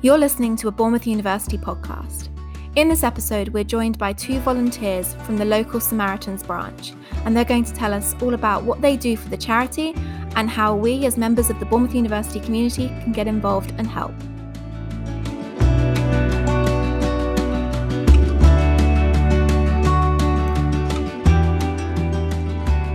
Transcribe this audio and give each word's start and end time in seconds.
You're 0.00 0.16
listening 0.16 0.54
to 0.58 0.68
a 0.68 0.70
Bournemouth 0.70 1.08
University 1.08 1.58
podcast. 1.58 2.28
In 2.76 2.88
this 2.88 3.02
episode, 3.02 3.48
we're 3.48 3.64
joined 3.64 3.98
by 3.98 4.12
two 4.12 4.38
volunteers 4.38 5.14
from 5.24 5.36
the 5.36 5.44
local 5.44 5.80
Samaritans 5.80 6.44
branch, 6.44 6.92
and 7.24 7.36
they're 7.36 7.44
going 7.44 7.64
to 7.64 7.72
tell 7.72 7.92
us 7.92 8.14
all 8.22 8.34
about 8.34 8.62
what 8.62 8.80
they 8.80 8.96
do 8.96 9.16
for 9.16 9.28
the 9.28 9.36
charity 9.36 9.94
and 10.36 10.48
how 10.48 10.76
we, 10.76 11.04
as 11.04 11.16
members 11.16 11.50
of 11.50 11.58
the 11.58 11.66
Bournemouth 11.66 11.96
University 11.96 12.38
community, 12.38 12.86
can 13.02 13.10
get 13.10 13.26
involved 13.26 13.74
and 13.76 13.88
help. 13.88 14.12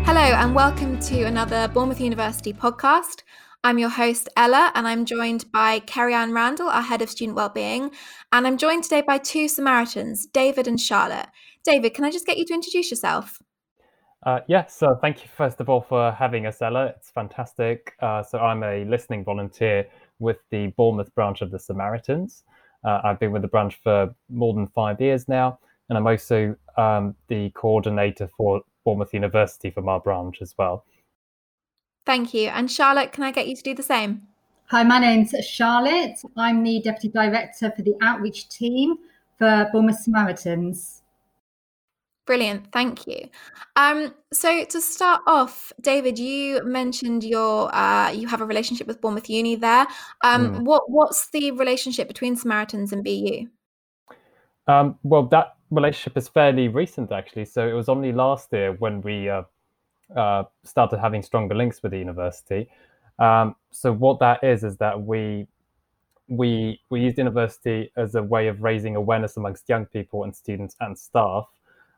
Hello, 0.06 0.22
and 0.22 0.56
welcome 0.56 0.98
to 1.02 1.24
another 1.24 1.68
Bournemouth 1.68 2.00
University 2.00 2.54
podcast. 2.54 3.24
I'm 3.66 3.80
your 3.80 3.90
host, 3.90 4.28
Ella, 4.36 4.74
and 4.76 4.86
I'm 4.86 5.06
joined 5.06 5.50
by 5.54 5.80
Kerry 5.80 6.14
Ann 6.14 6.34
Randall, 6.34 6.68
our 6.68 6.82
Head 6.82 7.02
of 7.02 7.10
Student 7.10 7.38
Wellbeing. 7.38 7.92
And 8.34 8.46
I'm 8.46 8.58
joined 8.58 8.84
today 8.84 9.00
by 9.00 9.18
two 9.18 9.48
Samaritans, 9.48 10.26
David 10.26 10.68
and 10.68 10.78
Charlotte. 10.78 11.28
David, 11.64 11.94
can 11.94 12.04
I 12.04 12.12
just 12.12 12.26
get 12.26 12.38
you 12.38 12.46
to 12.48 12.54
introduce 12.54 12.92
yourself? 12.92 13.42
Uh, 14.26 14.42
yes, 14.50 14.84
thank 15.00 15.24
you 15.24 15.30
first 15.34 15.62
of 15.62 15.70
all 15.70 15.80
for 15.80 16.12
having 16.12 16.46
us, 16.46 16.62
Ella. 16.62 16.88
It's 16.88 17.10
fantastic. 17.10 17.94
Uh, 18.02 18.22
so 18.22 18.38
I'm 18.40 18.64
a 18.64 18.84
listening 18.84 19.24
volunteer 19.24 19.88
with 20.20 20.40
the 20.50 20.68
Bournemouth 20.76 21.16
branch 21.16 21.42
of 21.42 21.50
the 21.50 21.60
Samaritans. 21.60 22.44
Uh, 22.84 23.00
I've 23.06 23.20
been 23.20 23.32
with 23.32 23.44
the 23.44 23.48
branch 23.48 23.80
for 23.82 24.14
more 24.30 24.54
than 24.54 24.68
five 24.68 25.00
years 25.00 25.30
now, 25.30 25.58
and 25.88 25.98
I'm 25.98 26.06
also 26.06 26.54
um, 26.76 27.16
the 27.30 27.50
coordinator 27.52 28.30
for 28.36 28.62
Bournemouth 28.84 29.14
University 29.14 29.72
from 29.72 29.88
our 29.88 30.02
branch 30.02 30.42
as 30.42 30.54
well. 30.58 30.84
Thank 32.06 32.34
you. 32.34 32.50
And 32.50 32.70
Charlotte, 32.70 33.12
can 33.12 33.24
I 33.24 33.32
get 33.32 33.48
you 33.48 33.56
to 33.56 33.64
do 33.64 33.74
the 33.74 33.84
same? 33.84 34.24
Hi, 34.68 34.84
my 34.84 35.00
name's 35.00 35.34
Charlotte. 35.46 36.20
I'm 36.36 36.64
the 36.64 36.82
Deputy 36.82 37.10
Director 37.10 37.72
for 37.76 37.82
the 37.82 37.96
Outreach 38.02 38.50
Team 38.50 38.96
for 39.38 39.70
Bournemouth 39.72 40.00
Samaritans. 40.00 41.04
Brilliant, 42.26 42.72
thank 42.72 43.06
you. 43.06 43.30
Um, 43.76 44.14
so 44.32 44.64
to 44.64 44.80
start 44.80 45.22
off, 45.28 45.74
David, 45.82 46.18
you 46.18 46.64
mentioned 46.64 47.24
your 47.24 47.74
uh, 47.76 48.12
you 48.12 48.28
have 48.28 48.40
a 48.40 48.46
relationship 48.46 48.88
with 48.88 49.02
Bournemouth 49.02 49.30
Uni 49.30 49.58
there. 49.58 49.86
Um, 50.24 50.56
mm. 50.56 50.62
What 50.62 50.90
what's 50.90 51.30
the 51.32 51.52
relationship 51.52 52.08
between 52.08 52.38
Samaritans 52.38 52.94
and 52.94 53.04
BU? 53.04 53.48
Um, 54.68 54.98
well, 55.04 55.24
that 55.28 55.56
relationship 55.70 56.18
is 56.18 56.30
fairly 56.30 56.70
recent, 56.70 57.12
actually. 57.12 57.46
So 57.46 57.68
it 57.68 57.74
was 57.74 57.90
only 57.90 58.14
last 58.14 58.54
year 58.54 58.72
when 58.72 59.02
we 59.02 59.30
uh, 59.30 59.44
uh, 60.16 60.44
started 60.64 61.00
having 61.00 61.24
stronger 61.24 61.56
links 61.56 61.82
with 61.82 61.92
the 61.92 61.98
university. 61.98 62.70
Um, 63.20 63.56
so 63.72 63.92
what 63.92 64.20
that 64.20 64.44
is 64.44 64.64
is 64.64 64.78
that 64.78 65.02
we 65.02 65.48
we 66.28 66.80
we 66.90 67.02
used 67.02 67.18
university 67.18 67.92
as 67.96 68.16
a 68.16 68.24
way 68.24 68.48
of 68.48 68.62
raising 68.62 68.96
awareness 68.96 69.38
amongst 69.38 69.68
young 69.70 69.86
people 69.86 70.24
and 70.24 70.36
students 70.36 70.76
and 70.80 70.98
staff 70.98 71.48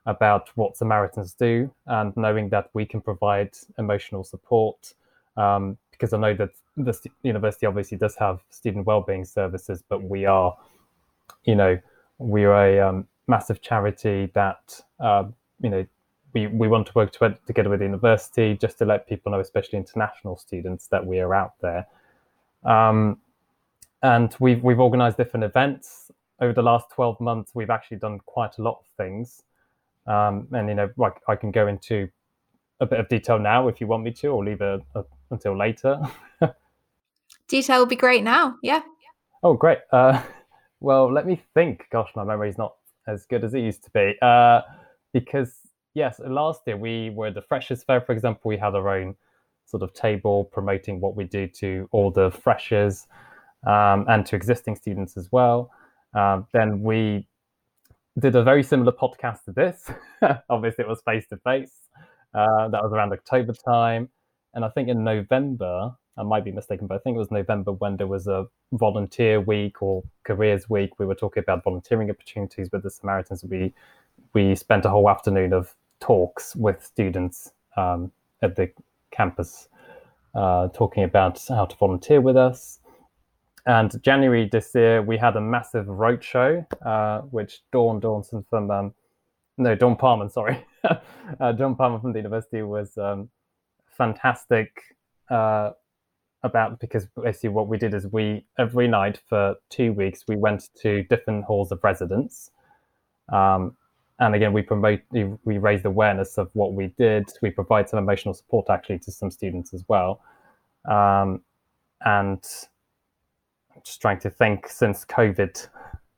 about 0.05 0.49
what 0.55 0.77
Samaritans 0.77 1.33
do 1.33 1.71
and 1.87 2.15
knowing 2.15 2.49
that 2.49 2.69
we 2.73 2.85
can 2.85 3.01
provide 3.01 3.51
emotional 3.77 4.23
support. 4.23 4.93
Um, 5.37 5.77
because 5.91 6.13
I 6.13 6.17
know 6.17 6.33
that 6.33 6.49
the 6.75 7.09
university 7.23 7.65
obviously 7.65 7.97
does 7.97 8.15
have 8.17 8.41
student 8.49 8.85
wellbeing 8.85 9.23
services, 9.23 9.81
but 9.87 10.03
we 10.03 10.25
are, 10.25 10.55
you 11.45 11.55
know, 11.55 11.79
we 12.17 12.43
are 12.43 12.67
a 12.67 12.89
um, 12.89 13.07
massive 13.27 13.61
charity 13.61 14.31
that 14.33 14.81
uh, 14.99 15.23
you 15.61 15.69
know 15.69 15.85
we, 16.35 16.47
we 16.47 16.67
want 16.67 16.85
to 16.87 16.93
work 16.93 17.13
to, 17.13 17.35
together 17.47 17.69
with 17.69 17.79
the 17.79 17.85
university 17.85 18.55
just 18.55 18.77
to 18.77 18.85
let 18.85 19.07
people 19.07 19.31
know, 19.31 19.39
especially 19.39 19.79
international 19.79 20.37
students, 20.37 20.87
that 20.87 21.03
we 21.03 21.19
are 21.19 21.33
out 21.33 21.53
there. 21.61 21.87
Um, 22.63 23.19
and 24.03 24.35
we've 24.39 24.61
we've 24.61 24.79
organised 24.79 25.17
different 25.17 25.45
events 25.45 26.11
over 26.39 26.53
the 26.53 26.61
last 26.61 26.87
twelve 26.93 27.19
months. 27.19 27.51
We've 27.55 27.69
actually 27.69 27.97
done 27.97 28.19
quite 28.25 28.57
a 28.59 28.61
lot 28.61 28.79
of 28.81 28.85
things, 28.97 29.43
um, 30.05 30.47
and 30.51 30.67
you 30.67 30.75
know, 30.75 30.89
like 30.97 31.15
I 31.27 31.35
can 31.35 31.51
go 31.51 31.67
into 31.67 32.09
a 32.81 32.85
bit 32.85 32.99
of 32.99 33.07
detail 33.07 33.39
now 33.39 33.67
if 33.67 33.79
you 33.79 33.87
want 33.87 34.03
me 34.03 34.11
to, 34.11 34.27
or 34.27 34.43
leave 34.43 34.61
it 34.61 34.81
until 35.31 35.57
later. 35.57 35.99
detail 37.47 37.79
would 37.79 37.89
be 37.89 37.95
great 37.95 38.23
now. 38.23 38.57
Yeah. 38.61 38.81
Oh, 39.41 39.53
great. 39.53 39.79
Uh, 39.91 40.21
well, 40.81 41.11
let 41.11 41.25
me 41.25 41.41
think. 41.53 41.85
Gosh, 41.91 42.09
my 42.15 42.25
memory 42.25 42.49
is 42.49 42.57
not 42.57 42.75
as 43.07 43.25
good 43.25 43.43
as 43.43 43.53
it 43.53 43.61
used 43.61 43.83
to 43.85 43.91
be. 43.91 44.15
Uh, 44.21 44.61
because 45.13 45.64
yes, 45.95 46.21
last 46.23 46.61
year 46.67 46.77
we 46.77 47.09
were 47.09 47.31
the 47.31 47.41
Freshers 47.41 47.83
Fair, 47.83 48.01
for 48.01 48.11
example. 48.11 48.49
We 48.49 48.57
had 48.57 48.75
our 48.75 48.89
own 48.89 49.15
sort 49.65 49.81
of 49.81 49.93
table 49.93 50.43
promoting 50.43 51.01
what 51.01 51.15
we 51.15 51.23
do 51.23 51.47
to 51.47 51.89
all 51.91 52.11
the 52.11 52.29
freshers 52.29 53.07
um, 53.65 54.05
and 54.07 54.23
to 54.27 54.35
existing 54.35 54.75
students 54.75 55.17
as 55.17 55.31
well. 55.31 55.71
Um, 56.13 56.45
then 56.53 56.83
we 56.83 57.27
did 58.19 58.35
a 58.35 58.43
very 58.43 58.61
similar 58.61 58.91
podcast 58.91 59.43
to 59.45 59.51
this. 59.51 59.89
Obviously, 60.49 60.83
it 60.83 60.87
was 60.87 61.01
face 61.01 61.25
to 61.29 61.37
face. 61.37 61.73
That 62.33 62.83
was 62.83 62.91
around 62.93 63.11
October 63.11 63.53
time. 63.53 64.09
And 64.53 64.63
I 64.63 64.69
think 64.69 64.87
in 64.87 65.03
November, 65.03 65.95
I 66.17 66.23
might 66.23 66.45
be 66.45 66.51
mistaken, 66.51 66.87
but 66.87 66.95
I 66.95 66.97
think 66.99 67.15
it 67.15 67.19
was 67.19 67.31
November 67.31 67.73
when 67.73 67.97
there 67.97 68.07
was 68.07 68.27
a 68.27 68.45
volunteer 68.71 69.41
week 69.41 69.81
or 69.81 70.03
careers 70.23 70.69
week. 70.69 70.97
We 70.97 71.05
were 71.05 71.15
talking 71.15 71.43
about 71.43 71.63
volunteering 71.63 72.09
opportunities 72.09 72.69
with 72.71 72.83
the 72.83 72.89
Samaritans. 72.89 73.43
We 73.43 73.73
we 74.33 74.55
spent 74.55 74.85
a 74.85 74.89
whole 74.89 75.09
afternoon 75.09 75.51
of 75.53 75.75
talks 75.99 76.55
with 76.55 76.83
students 76.85 77.51
um, 77.77 78.11
at 78.41 78.55
the 78.55 78.71
campus, 79.11 79.69
uh, 80.33 80.67
talking 80.69 81.03
about 81.03 81.41
how 81.47 81.65
to 81.65 81.75
volunteer 81.77 82.21
with 82.21 82.37
us. 82.37 82.79
And 83.65 83.91
January 84.03 84.47
this 84.51 84.71
year, 84.75 85.01
we 85.01 85.17
had 85.17 85.35
a 85.35 85.41
massive 85.41 85.87
roadshow, 85.87 86.65
uh, 86.85 87.21
which 87.21 87.61
Dawn 87.71 87.99
Dawson 87.99 88.45
from, 88.49 88.69
um, 88.69 88.93
no, 89.57 89.73
Dawn 89.73 89.95
Palmer, 89.95 90.29
sorry, 90.29 90.63
uh, 90.83 91.51
Dawn 91.53 91.75
Palmer 91.75 91.99
from 91.99 92.13
the 92.13 92.19
university 92.19 92.61
was 92.61 92.95
um, 92.97 93.29
fantastic 93.87 94.81
uh, 95.29 95.71
about 96.43 96.79
because 96.79 97.07
basically 97.21 97.49
what 97.49 97.67
we 97.67 97.77
did 97.77 97.93
is 97.93 98.07
we 98.07 98.45
every 98.59 98.87
night 98.87 99.19
for 99.27 99.55
two 99.69 99.91
weeks 99.91 100.25
we 100.27 100.35
went 100.35 100.69
to 100.75 101.03
different 101.03 101.43
halls 101.43 101.71
of 101.71 101.83
residence 101.83 102.51
um, 103.33 103.75
and 104.19 104.35
again 104.35 104.53
we 104.53 104.61
promote 104.61 105.01
we 105.11 105.57
raised 105.57 105.85
awareness 105.85 106.37
of 106.37 106.49
what 106.53 106.73
we 106.73 106.87
did. 106.97 107.29
We 107.41 107.51
provide 107.51 107.89
some 107.89 107.99
emotional 107.99 108.33
support 108.33 108.69
actually 108.69 108.99
to 108.99 109.11
some 109.11 109.31
students 109.31 109.73
as 109.73 109.83
well. 109.87 110.21
Um, 110.89 111.41
and 112.03 112.43
just 113.83 114.01
trying 114.01 114.19
to 114.19 114.29
think 114.29 114.67
since 114.67 115.03
covid 115.05 115.67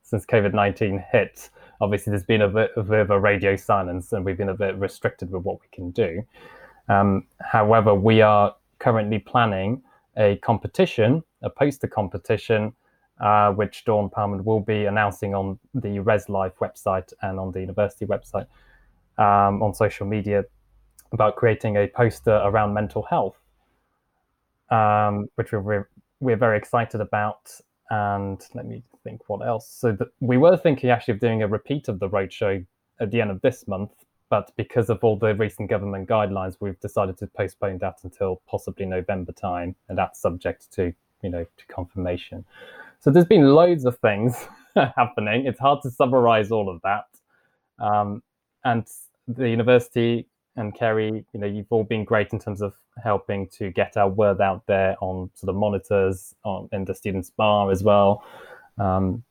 since 0.02 0.24
covid-19 0.26 1.04
hit 1.10 1.50
obviously 1.80 2.10
there's 2.10 2.24
been 2.24 2.42
a 2.42 2.48
bit, 2.48 2.70
a 2.76 2.82
bit, 2.82 3.00
of 3.00 3.10
a 3.10 3.18
radio 3.18 3.56
silence 3.56 4.12
and 4.12 4.24
we've 4.24 4.36
been 4.36 4.48
a 4.48 4.54
bit 4.54 4.76
restricted 4.76 5.30
with 5.30 5.42
what 5.42 5.60
we 5.60 5.66
can 5.72 5.90
do. 5.90 6.22
Um, 6.88 7.26
however 7.40 7.94
we 7.94 8.20
are 8.20 8.54
currently 8.78 9.18
planning 9.18 9.82
a 10.16 10.36
competition 10.36 11.22
a 11.42 11.50
poster 11.50 11.86
competition 11.86 12.72
uh, 13.20 13.52
which 13.52 13.84
Dawn 13.84 14.08
Palmer 14.08 14.42
will 14.42 14.60
be 14.60 14.84
announcing 14.86 15.34
on 15.34 15.58
the 15.74 15.98
Res 16.00 16.28
Life 16.28 16.54
website 16.60 17.12
and 17.22 17.38
on 17.38 17.52
the 17.52 17.60
university 17.60 18.06
website 18.06 18.46
um, 19.18 19.62
on 19.62 19.74
social 19.74 20.06
media 20.06 20.44
about 21.12 21.36
creating 21.36 21.76
a 21.76 21.88
poster 21.88 22.40
around 22.44 22.74
mental 22.74 23.02
health, 23.02 23.36
um, 24.70 25.26
which 25.36 25.52
we're, 25.52 25.88
we're 26.20 26.36
very 26.36 26.58
excited 26.58 27.00
about. 27.00 27.50
And 27.90 28.40
let 28.54 28.66
me 28.66 28.82
think 29.02 29.28
what 29.28 29.46
else. 29.46 29.68
So 29.68 29.92
the, 29.92 30.10
we 30.20 30.36
were 30.36 30.56
thinking 30.56 30.90
actually 30.90 31.14
of 31.14 31.20
doing 31.20 31.42
a 31.42 31.48
repeat 31.48 31.88
of 31.88 31.98
the 31.98 32.08
roadshow 32.08 32.64
at 33.00 33.10
the 33.10 33.20
end 33.20 33.30
of 33.30 33.40
this 33.40 33.66
month, 33.66 33.92
but 34.28 34.52
because 34.56 34.90
of 34.90 35.02
all 35.02 35.16
the 35.16 35.34
recent 35.34 35.70
government 35.70 36.08
guidelines, 36.08 36.56
we've 36.60 36.78
decided 36.80 37.16
to 37.18 37.26
postpone 37.26 37.78
that 37.78 38.00
until 38.02 38.42
possibly 38.46 38.84
November 38.84 39.32
time, 39.32 39.74
and 39.88 39.96
that's 39.96 40.20
subject 40.20 40.70
to 40.72 40.92
you 41.22 41.30
know 41.30 41.44
to 41.44 41.66
confirmation. 41.66 42.44
So 43.00 43.10
there's 43.10 43.26
been 43.26 43.54
loads 43.54 43.84
of 43.84 43.98
things 43.98 44.34
happening. 44.74 45.46
It's 45.46 45.60
hard 45.60 45.82
to 45.82 45.90
summarize 45.90 46.50
all 46.50 46.68
of 46.68 46.80
that. 46.82 47.06
Um, 47.78 48.22
and 48.64 48.86
the 49.26 49.48
university 49.48 50.26
and 50.56 50.74
Kerry, 50.74 51.24
you 51.32 51.40
know, 51.40 51.46
you've 51.46 51.70
all 51.70 51.84
been 51.84 52.04
great 52.04 52.32
in 52.32 52.40
terms 52.40 52.60
of 52.60 52.74
helping 53.02 53.46
to 53.58 53.70
get 53.70 53.96
our 53.96 54.08
word 54.08 54.40
out 54.40 54.66
there 54.66 54.96
on 55.00 55.30
sort 55.34 55.50
of 55.50 55.56
monitors 55.56 56.34
on 56.44 56.68
in 56.72 56.84
the 56.84 56.94
students' 56.94 57.30
bar 57.30 57.70
as 57.70 57.84
well. 57.84 58.24
Um, 58.76 59.22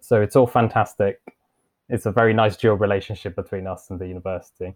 so 0.00 0.20
it's 0.20 0.36
all 0.36 0.46
fantastic. 0.46 1.20
It's 1.88 2.04
a 2.06 2.12
very 2.12 2.34
nice 2.34 2.56
dual 2.56 2.76
relationship 2.76 3.34
between 3.34 3.66
us 3.66 3.90
and 3.90 3.98
the 3.98 4.06
university. 4.06 4.74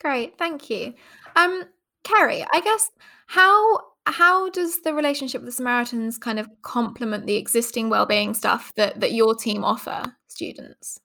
Great, 0.00 0.38
thank 0.38 0.70
you. 0.70 0.94
Um, 1.34 1.64
Kerry, 2.04 2.44
I 2.52 2.60
guess 2.60 2.90
how 3.26 3.80
how 4.06 4.50
does 4.50 4.82
the 4.82 4.94
relationship 4.94 5.40
with 5.40 5.48
the 5.48 5.56
Samaritans 5.56 6.18
kind 6.18 6.38
of 6.38 6.48
complement 6.62 7.26
the 7.26 7.36
existing 7.36 7.88
wellbeing 7.90 8.34
stuff 8.34 8.72
that 8.76 9.00
that 9.00 9.12
your 9.12 9.34
team 9.34 9.64
offer 9.64 10.04
students? 10.28 11.00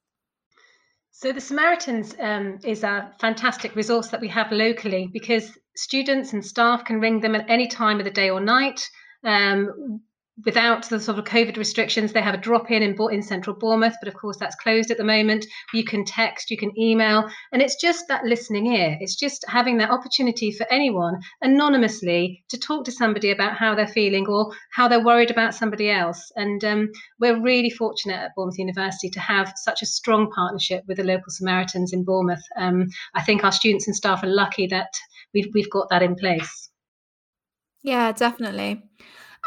So 1.11 1.33
the 1.33 1.41
Samaritans 1.41 2.15
um, 2.19 2.59
is 2.63 2.83
a 2.83 3.11
fantastic 3.19 3.75
resource 3.75 4.07
that 4.07 4.21
we 4.21 4.29
have 4.29 4.51
locally 4.51 5.09
because 5.11 5.57
students 5.75 6.33
and 6.33 6.45
staff 6.45 6.85
can 6.85 7.01
ring 7.01 7.19
them 7.19 7.35
at 7.35 7.49
any 7.49 7.67
time 7.67 7.99
of 7.99 8.05
the 8.05 8.11
day 8.11 8.29
or 8.29 8.39
night. 8.39 8.89
Um, 9.23 10.01
without 10.45 10.87
the 10.89 10.99
sort 10.99 11.17
of 11.17 11.25
COVID 11.25 11.57
restrictions, 11.57 12.13
they 12.13 12.21
have 12.21 12.33
a 12.33 12.37
drop 12.37 12.71
in 12.71 12.83
in 12.83 13.21
central 13.21 13.55
Bournemouth, 13.55 13.95
but 14.01 14.07
of 14.07 14.13
course 14.13 14.37
that's 14.37 14.55
closed 14.55 14.91
at 14.91 14.97
the 14.97 15.03
moment. 15.03 15.45
You 15.73 15.83
can 15.83 16.05
text, 16.05 16.49
you 16.49 16.57
can 16.57 16.77
email, 16.79 17.29
and 17.51 17.61
it's 17.61 17.75
just 17.75 18.07
that 18.07 18.23
listening 18.23 18.67
ear. 18.67 18.97
It's 18.99 19.15
just 19.15 19.45
having 19.47 19.77
that 19.77 19.89
opportunity 19.89 20.51
for 20.51 20.65
anyone 20.71 21.19
anonymously 21.41 22.43
to 22.49 22.57
talk 22.57 22.85
to 22.85 22.91
somebody 22.91 23.31
about 23.31 23.57
how 23.57 23.75
they're 23.75 23.87
feeling 23.87 24.27
or 24.27 24.51
how 24.71 24.87
they're 24.87 25.03
worried 25.03 25.31
about 25.31 25.55
somebody 25.55 25.89
else. 25.89 26.31
And 26.35 26.63
um, 26.63 26.89
we're 27.19 27.41
really 27.41 27.69
fortunate 27.69 28.15
at 28.15 28.35
Bournemouth 28.35 28.59
University 28.59 29.09
to 29.09 29.19
have 29.19 29.53
such 29.55 29.81
a 29.81 29.85
strong 29.85 30.31
partnership 30.31 30.83
with 30.87 30.97
the 30.97 31.03
local 31.03 31.29
Samaritans 31.29 31.93
in 31.93 32.03
Bournemouth. 32.03 32.43
Um, 32.57 32.87
I 33.15 33.23
think 33.23 33.43
our 33.43 33.51
students 33.51 33.87
and 33.87 33.95
staff 33.95 34.23
are 34.23 34.27
lucky 34.27 34.67
that 34.67 34.93
we've, 35.33 35.47
we've 35.53 35.69
got 35.69 35.89
that 35.89 36.03
in 36.03 36.15
place. 36.15 36.69
Yeah, 37.81 38.11
definitely. 38.11 38.83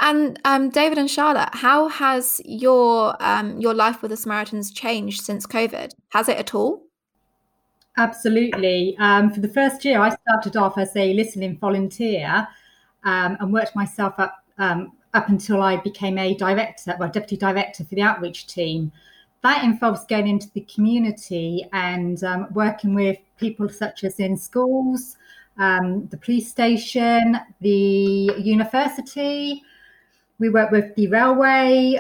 And 0.01 0.41
um, 0.45 0.71
David 0.71 0.99
and 0.99 1.11
Charlotte, 1.11 1.51
how 1.53 1.89
has 1.89 2.41
your 2.45 3.17
um, 3.21 3.61
your 3.61 3.75
life 3.75 4.03
with 4.03 4.11
the 4.11 4.17
Samaritans 4.17 4.73
changed 4.73 5.23
since 5.23 5.47
COVID? 5.47 5.93
Has 6.11 6.29
it 6.29 6.39
at 6.39 6.55
all? 6.55 6.83
Absolutely. 7.99 8.97
Um, 8.99 9.31
for 9.31 9.41
the 9.41 9.49
first 9.49 9.85
year, 9.85 10.01
I 10.01 10.11
started 10.11 10.57
off 10.57 10.79
as 10.79 10.97
a 10.97 11.13
listening 11.13 11.59
volunteer 11.59 12.49
um, 13.05 13.37
and 13.39 13.53
worked 13.53 13.77
myself 13.77 14.15
up 14.19 14.43
um, 14.59 14.93
up 15.13 15.29
until 15.29 15.63
I 15.63 15.77
became 15.77 16.17
a 16.17 16.35
director, 16.35 16.97
well, 16.99 17.11
deputy 17.11 17.37
director 17.37 17.85
for 17.85 17.95
the 17.95 18.03
outreach 18.03 18.47
team. 18.47 18.91
That 19.43 19.63
involves 19.63 20.07
going 20.07 20.27
into 20.27 20.51
the 20.55 20.63
community 20.63 21.69
and 21.73 22.23
um, 22.25 22.47
working 22.55 22.95
with 22.95 23.19
people 23.37 23.69
such 23.69 24.05
as 24.05 24.19
in 24.21 24.37
schools, 24.39 25.17
the 25.59 26.19
police 26.23 26.49
station, 26.49 27.39
the 27.61 28.33
university, 28.39 29.63
we 30.43 30.51
work 30.51 30.73
with 30.73 30.95
the 30.97 31.07
railway 31.07 31.97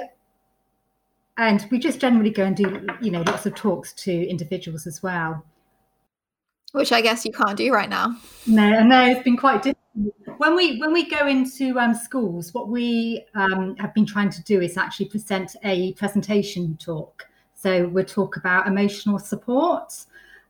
and 1.39 1.65
we 1.71 1.79
just 1.79 2.01
generally 2.01 2.29
go 2.29 2.45
and 2.45 2.57
do 2.57 2.87
you 3.01 3.11
know 3.11 3.23
lots 3.23 3.47
of 3.47 3.55
talks 3.55 3.93
to 3.95 4.13
individuals 4.29 4.87
as 4.87 5.03
well. 5.03 5.45
Which 6.73 6.91
i 6.91 7.01
guess 7.01 7.25
you 7.25 7.33
can't 7.33 7.57
do 7.57 7.73
right 7.73 7.89
now. 7.89 8.17
No 8.47 8.83
no 8.83 9.07
it's 9.07 9.23
been 9.23 9.37
quite 9.37 9.63
difficult. 9.63 10.39
When 10.39 10.57
we 10.57 10.79
when 10.81 10.93
we 10.93 11.09
go 11.09 11.27
into 11.27 11.79
um, 11.79 11.95
schools 11.95 12.53
what 12.53 12.69
we 12.69 13.25
um, 13.35 13.77
have 13.77 13.95
been 13.95 14.07
trying 14.07 14.31
to 14.31 14.43
do 14.43 14.61
is 14.61 14.77
actually 14.77 15.07
present 15.07 15.55
a 15.63 15.93
presentation 15.95 16.77
talk. 16.79 17.27
So 17.55 17.87
we'll 17.89 18.05
talk 18.05 18.37
about 18.37 18.67
emotional 18.67 19.21
support. 19.21 19.95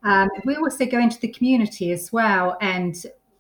Um, 0.03 0.31
we 0.47 0.57
also 0.57 0.87
go 0.87 0.99
into 0.99 1.21
the 1.21 1.29
community 1.29 1.93
as 1.93 2.11
well 2.11 2.57
and 2.63 2.97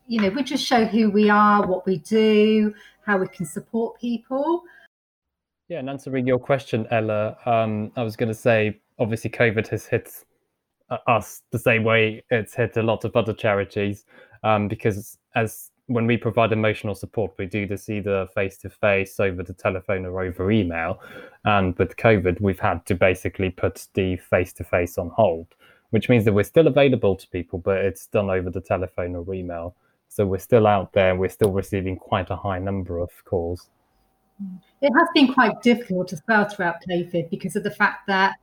you 0.06 0.20
know 0.20 0.28
we 0.28 0.42
just 0.42 0.64
show 0.64 0.84
who 0.84 1.10
we 1.10 1.30
are 1.30 1.66
what 1.66 1.86
we 1.86 1.98
do 1.98 2.74
how 3.04 3.18
we 3.18 3.28
can 3.28 3.46
support 3.46 4.00
people. 4.00 4.62
Yeah, 5.68 5.78
and 5.78 5.88
answering 5.88 6.26
your 6.26 6.38
question, 6.38 6.86
Ella, 6.90 7.36
um, 7.46 7.92
I 7.96 8.02
was 8.02 8.16
going 8.16 8.28
to 8.28 8.34
say, 8.34 8.80
obviously, 8.98 9.30
COVID 9.30 9.68
has 9.68 9.86
hit 9.86 10.24
uh, 10.90 10.98
us 11.06 11.42
the 11.50 11.58
same 11.58 11.84
way 11.84 12.22
it's 12.30 12.54
hit 12.54 12.76
a 12.76 12.82
lot 12.82 13.04
of 13.04 13.16
other 13.16 13.32
charities, 13.32 14.04
um, 14.42 14.68
because 14.68 15.18
as 15.34 15.70
when 15.86 16.06
we 16.06 16.16
provide 16.16 16.52
emotional 16.52 16.94
support, 16.94 17.32
we 17.38 17.46
do 17.46 17.66
this 17.66 17.88
either 17.88 18.26
face 18.34 18.56
to 18.58 18.70
face, 18.70 19.18
over 19.18 19.42
the 19.42 19.52
telephone, 19.52 20.06
or 20.06 20.22
over 20.22 20.50
email. 20.50 21.00
And 21.44 21.76
with 21.78 21.96
COVID, 21.96 22.40
we've 22.40 22.60
had 22.60 22.84
to 22.86 22.94
basically 22.94 23.50
put 23.50 23.86
the 23.94 24.16
face 24.16 24.52
to 24.54 24.64
face 24.64 24.98
on 24.98 25.10
hold, 25.10 25.48
which 25.90 26.08
means 26.08 26.24
that 26.24 26.32
we're 26.32 26.44
still 26.44 26.66
available 26.66 27.16
to 27.16 27.28
people, 27.28 27.58
but 27.58 27.78
it's 27.78 28.06
done 28.06 28.30
over 28.30 28.50
the 28.50 28.60
telephone 28.60 29.16
or 29.16 29.34
email. 29.34 29.74
So 30.14 30.26
we're 30.26 30.38
still 30.38 30.66
out 30.66 30.92
there. 30.92 31.16
We're 31.16 31.30
still 31.30 31.52
receiving 31.52 31.96
quite 31.96 32.28
a 32.28 32.36
high 32.36 32.58
number 32.58 32.98
of 32.98 33.10
calls. 33.24 33.70
It 34.82 34.92
has 34.92 35.08
been 35.14 35.32
quite 35.32 35.62
difficult 35.62 36.12
as 36.12 36.20
well 36.28 36.46
throughout 36.46 36.76
COVID 36.86 37.30
because 37.30 37.56
of 37.56 37.62
the 37.62 37.70
fact 37.70 38.06
that 38.08 38.34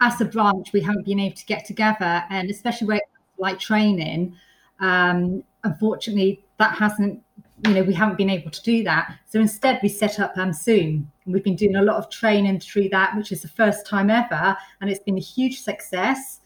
as 0.00 0.20
a 0.20 0.24
branch, 0.24 0.72
we 0.72 0.80
haven't 0.80 1.04
been 1.04 1.18
able 1.18 1.34
to 1.34 1.46
get 1.46 1.64
together. 1.64 2.22
And 2.30 2.48
especially 2.48 2.86
where 2.86 3.00
like 3.38 3.58
training, 3.58 4.36
um, 4.78 5.42
unfortunately, 5.64 6.44
that 6.58 6.76
hasn't, 6.76 7.20
you 7.66 7.74
know, 7.74 7.82
we 7.82 7.94
haven't 7.94 8.16
been 8.16 8.30
able 8.30 8.52
to 8.52 8.62
do 8.62 8.84
that. 8.84 9.18
So 9.26 9.40
instead, 9.40 9.80
we 9.82 9.88
set 9.88 10.20
up 10.20 10.38
um, 10.38 10.52
Zoom. 10.52 11.10
We've 11.26 11.42
been 11.42 11.56
doing 11.56 11.74
a 11.74 11.82
lot 11.82 11.96
of 11.96 12.08
training 12.08 12.60
through 12.60 12.90
that, 12.90 13.16
which 13.16 13.32
is 13.32 13.42
the 13.42 13.48
first 13.48 13.84
time 13.84 14.10
ever. 14.10 14.56
And 14.80 14.88
it's 14.88 15.02
been 15.02 15.18
a 15.18 15.20
huge 15.20 15.60
success. 15.60 16.38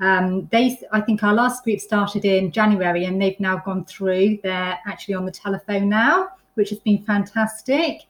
Um, 0.00 0.46
they, 0.52 0.78
I 0.92 1.00
think 1.00 1.22
our 1.22 1.32
last 1.32 1.64
group 1.64 1.80
started 1.80 2.24
in 2.24 2.52
January 2.52 3.04
and 3.04 3.20
they've 3.20 3.40
now 3.40 3.58
gone 3.58 3.84
through. 3.84 4.38
They're 4.42 4.78
actually 4.86 5.14
on 5.14 5.24
the 5.24 5.32
telephone 5.32 5.88
now, 5.88 6.28
which 6.54 6.70
has 6.70 6.78
been 6.80 7.02
fantastic. 7.04 8.02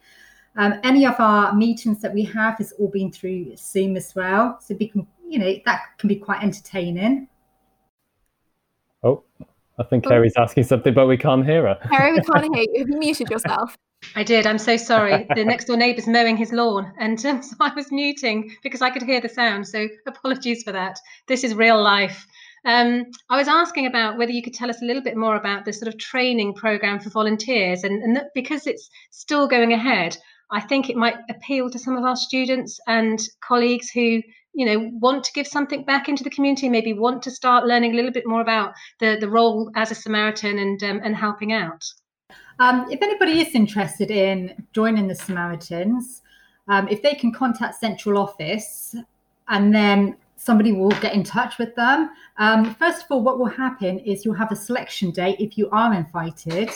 Um, 0.57 0.81
any 0.83 1.07
of 1.07 1.21
our 1.21 1.55
meetings 1.55 2.01
that 2.01 2.13
we 2.13 2.25
have 2.25 2.57
has 2.59 2.73
all 2.73 2.89
been 2.89 3.13
through 3.13 3.57
Zoom 3.57 3.97
as 3.97 4.15
well. 4.15 4.59
So 4.61 4.75
we 4.79 4.89
can, 4.89 5.07
you 5.29 5.39
know, 5.39 5.55
that 5.65 5.83
can 5.99 6.09
be 6.09 6.17
quite 6.17 6.43
entertaining. 6.43 7.29
Oh, 9.03 9.23
I 9.79 9.85
think 9.85 10.07
Kerry's 10.07 10.37
asking 10.37 10.65
something, 10.65 10.95
but 10.95 11.07
we 11.07 11.19
can't 11.19 11.45
hear 11.45 11.63
her. 11.63 11.79
Kerry, 11.91 12.15
we 12.15 12.21
can't 12.33 12.55
hear 12.55 12.65
you. 12.73 12.81
Have 12.81 12.89
you 12.89 12.99
muted 12.99 13.31
yourself? 13.31 13.77
I 14.15 14.23
did. 14.23 14.47
I'm 14.47 14.59
so 14.59 14.77
sorry. 14.77 15.27
The 15.35 15.45
next 15.45 15.67
door 15.67 15.77
neighbour's 15.77 16.07
mowing 16.07 16.37
his 16.37 16.53
lawn, 16.53 16.93
and 16.99 17.25
um, 17.27 17.43
so 17.49 17.57
I 17.61 17.75
was 17.75 17.91
muting 17.91 18.55
because 18.63 18.83
I 18.83 18.91
could 18.91 19.03
hear 19.03 19.21
the 19.21 19.29
sound. 19.29 19.67
So 19.69 19.89
apologies 20.07 20.63
for 20.63 20.73
that. 20.73 20.99
This 21.29 21.45
is 21.45 21.55
real 21.55 21.83
life. 21.83 22.27
Um, 22.65 23.07
I 23.31 23.37
was 23.37 23.49
asking 23.49 23.87
about 23.87 24.19
whether 24.19 24.33
you 24.33 24.43
could 24.43 24.55
tell 24.55 24.71
us 24.71 24.83
a 24.83 24.85
little 24.85 25.03
bit 25.03 25.17
more 25.17 25.37
about 25.37 25.65
the 25.65 25.73
sort 25.73 25.89
of 25.89 25.99
training 25.99 26.55
program 26.55 26.99
for 26.99 27.11
volunteers, 27.11 27.85
and, 27.85 28.03
and 28.03 28.17
that 28.17 28.29
because 28.35 28.67
it's 28.67 28.89
still 29.11 29.47
going 29.49 29.73
ahead, 29.73 30.17
I 30.51 30.61
think 30.61 30.89
it 30.89 30.97
might 30.97 31.17
appeal 31.29 31.71
to 31.71 31.79
some 31.79 31.97
of 31.97 32.05
our 32.05 32.17
students 32.17 32.81
and 32.87 33.21
colleagues 33.41 33.91
who 33.91 34.23
you 34.55 34.67
know 34.67 34.91
want 34.95 35.25
to 35.25 35.33
give 35.33 35.47
something 35.47 35.85
back 35.85 36.09
into 36.09 36.25
the 36.25 36.31
community 36.31 36.69
maybe 36.69 36.95
want 36.95 37.23
to 37.23 37.31
start 37.31 37.67
learning 37.67 37.93
a 37.93 37.97
little 37.97 38.13
bit 38.13 38.27
more 38.27 38.41
about 38.41 38.73
the 39.01 39.19
the 39.21 39.29
role 39.29 39.71
as 39.77 39.91
a 39.91 39.95
samaritan 39.95 40.59
and 40.59 40.83
um, 40.83 41.01
and 41.05 41.15
helping 41.15 41.53
out 41.53 41.85
um, 42.59 42.87
if 42.91 43.03
anybody 43.03 43.41
is 43.41 43.55
interested 43.55 44.11
in 44.11 44.67
joining 44.73 45.09
the 45.09 45.15
Samaritans, 45.15 46.23
um, 46.69 46.89
if 46.89 47.03
they 47.03 47.15
can 47.15 47.33
contact 47.33 47.77
central 47.77 48.19
office 48.19 48.97
and 49.49 49.75
then 49.75 50.17
somebody 50.37 50.73
will 50.73 50.91
get 51.01 51.15
in 51.15 51.23
touch 51.23 51.59
with 51.59 51.75
them. 51.75 52.11
Um, 52.39 52.75
first 52.75 53.05
of 53.05 53.11
all, 53.11 53.23
what 53.23 53.39
will 53.39 53.47
happen 53.47 53.99
is 54.01 54.25
you'll 54.25 54.35
have 54.35 54.53
a 54.53 54.57
selection 54.57 55.11
day 55.11 55.37
if 55.39 55.57
you 55.57 55.69
are 55.71 55.93
invited. 55.95 56.71